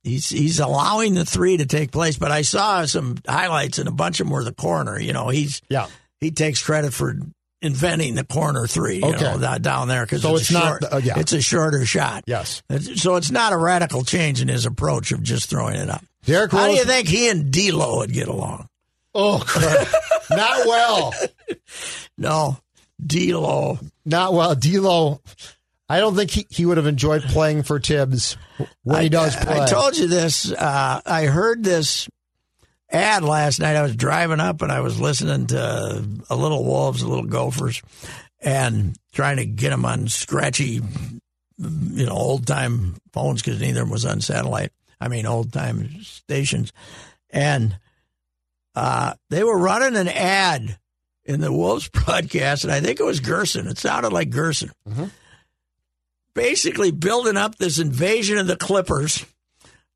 [0.02, 2.16] he's he's allowing the three to take place.
[2.16, 5.00] But I saw some highlights, and a bunch of them were the corner.
[5.00, 5.86] You know, he's Yeah.
[6.22, 7.14] He takes credit for
[7.60, 8.96] inventing the corner three.
[8.96, 9.22] You Okay.
[9.22, 11.18] know, that- down there because So it's, it's a not- uh, yeah.
[11.18, 12.24] it's a shorter shot.
[12.26, 12.62] Yes.
[12.70, 16.04] It's- so it's not a radical change in his approach of just throwing it up.
[16.24, 18.68] Derrick How do you think he and D'Lo would get along?
[19.14, 19.88] Oh, crap.
[20.30, 21.12] not well.
[22.16, 22.58] No,
[23.04, 23.78] D'Lo.
[24.04, 24.54] Not well.
[24.54, 25.20] D'Lo,
[25.88, 28.36] I don't think he, he would have enjoyed playing for Tibbs
[28.84, 29.60] when he does play.
[29.60, 30.50] I told you this.
[30.50, 32.08] Uh, I heard this
[32.92, 33.76] ad last night.
[33.76, 37.82] I was driving up and I was listening to a little Wolves, a little Gophers,
[38.40, 40.80] and trying to get them on scratchy,
[41.58, 44.72] you know, old time phones because neither of them was on satellite.
[45.00, 46.72] I mean, old time stations,
[47.30, 47.76] and
[48.74, 50.78] uh, they were running an ad
[51.24, 53.68] in the Wolves broadcast, and I think it was Gersson.
[53.68, 54.70] It sounded like Gersson
[56.34, 59.24] basically building up this invasion of the Clippers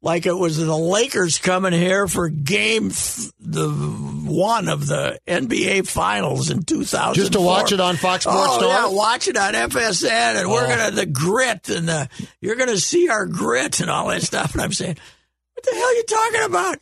[0.03, 5.87] like it was the Lakers coming here for game th- the one of the NBA
[5.89, 7.15] Finals in 2000.
[7.15, 8.73] Just to watch it on Fox Sports Oh North?
[8.73, 10.69] yeah, watch it on FSN, and we're Oh.
[10.69, 12.09] gonna the grit and the
[12.41, 14.53] you're gonna see our grit and all that stuff.
[14.53, 14.97] And I'm saying,
[15.55, 16.79] what the hell are you talking about?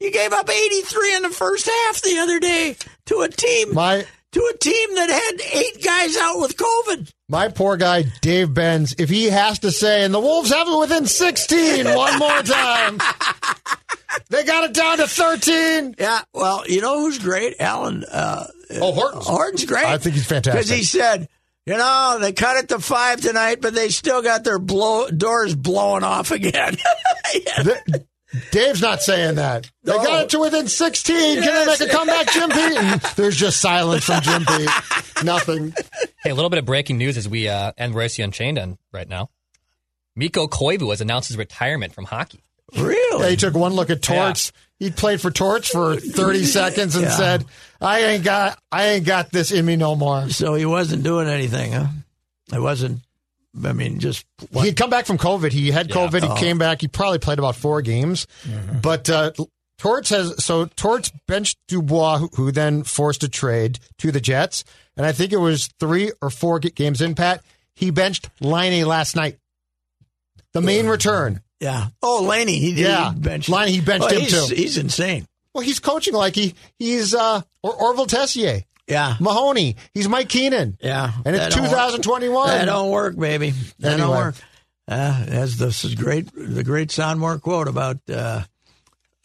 [0.00, 2.76] You gave up 83 in the first half the other day
[3.06, 4.06] to a team My
[4.36, 7.10] to a team that had eight guys out with COVID.
[7.28, 10.78] my poor guy Dave Benz, if he has to say, and the Wolves have it
[10.78, 12.98] within 16 one more time.
[14.30, 15.94] They got it down to 13.
[15.98, 17.56] Yeah, well, you know who's great?
[17.60, 18.02] Alan.
[18.04, 19.26] Uh, Oh, Horton's.
[19.26, 19.84] Horton's great.
[19.84, 20.52] I think he's fantastic.
[20.64, 21.28] Because he said,
[21.66, 25.54] you know, they cut it to five tonight, but they still got their blow doors
[25.54, 26.76] blowing off again.
[27.34, 27.62] Yeah.
[27.62, 27.78] Th-
[28.50, 29.70] Dave's not saying that.
[29.84, 30.02] They No.
[30.02, 31.42] got it to within 16.
[31.42, 33.02] Can they make a comeback, Jim Pete?
[33.16, 34.68] There's just silence from Jim Pete.
[35.24, 35.74] Nothing.
[36.22, 39.08] Hey, a little bit of breaking news as we uh, end Reusse Unchained on right
[39.08, 39.30] now.
[40.14, 42.40] Mikko Koivu has announced his retirement from hockey.
[42.76, 43.22] Really?
[43.24, 44.50] Yeah, he took one look at Torts.
[44.78, 47.10] He played for Torts for 30 seconds and Yeah.
[47.16, 47.44] said,
[47.80, 51.28] "I ain't got, I ain't got this in me no more." So he wasn't doing
[51.28, 51.86] anything, huh?
[52.52, 53.00] It wasn't.
[53.64, 55.52] I mean, just He had come back from COVID.
[55.52, 56.22] He had COVID.
[56.22, 56.34] Oh.
[56.34, 56.80] He came back.
[56.80, 58.26] He probably played about four games.
[58.44, 58.80] Mm-hmm.
[58.80, 59.32] But uh,
[59.78, 64.64] Torts has so Torts benched Dubois, who, who then forced a trade to the Jets.
[64.96, 67.14] And I think it was three or four games in.
[67.14, 67.42] Pat
[67.74, 69.38] he benched Laine last night.
[70.52, 71.42] The main return.
[71.60, 71.88] yeah.
[72.02, 72.86] Oh, Laine, he did.
[72.86, 73.12] Yeah.
[73.12, 73.48] he benched.
[73.50, 74.54] Laine, he benched Oh, him he's, too.
[74.54, 75.26] He's insane.
[75.54, 79.16] Well, he's coaching like he he's uh or Orval Tessier, Yeah.
[79.20, 79.76] Mahoney.
[79.94, 80.78] He's Mike Keenan.
[80.80, 81.12] Yeah.
[81.24, 81.70] And it's That don't work.
[81.70, 82.48] 2021.
[82.48, 83.52] That don't work, baby.
[83.80, 84.34] That don't work.
[84.88, 88.42] Uh, as this is great, the great Sonmor quote about uh,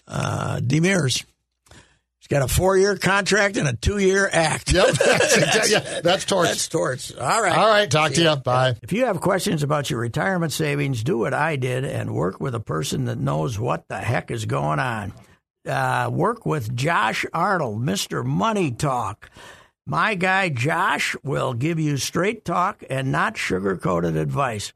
[0.07, 1.23] uh, Demers.
[2.19, 4.71] He's got a four-year contract and a two-year act.
[4.73, 6.49] Yep, that's, exactly- yeah, that's Torts.
[6.49, 7.11] That's torts.
[7.15, 7.55] All right.
[7.55, 8.35] All right, talk to you.
[8.37, 8.75] Bye.
[8.81, 12.55] If you have questions about your retirement savings, do what I did and work with
[12.55, 15.13] a person that knows what the heck is going on.
[15.65, 18.25] Uh, work with Josh Arnold, Mr.
[18.25, 19.29] Money Talk.
[19.85, 24.73] My guy Josh will give you straight talk and not sugar coated advice.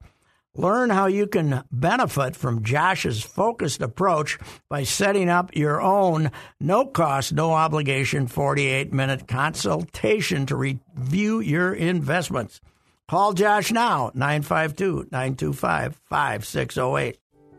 [0.58, 6.32] Learn how you can benefit from Josh's focused approach by setting up your own
[6.62, 12.62] no cost, no obligation 48 minute consultation to review your investments.
[13.08, 17.18] Call Josh now, 952 925 5608.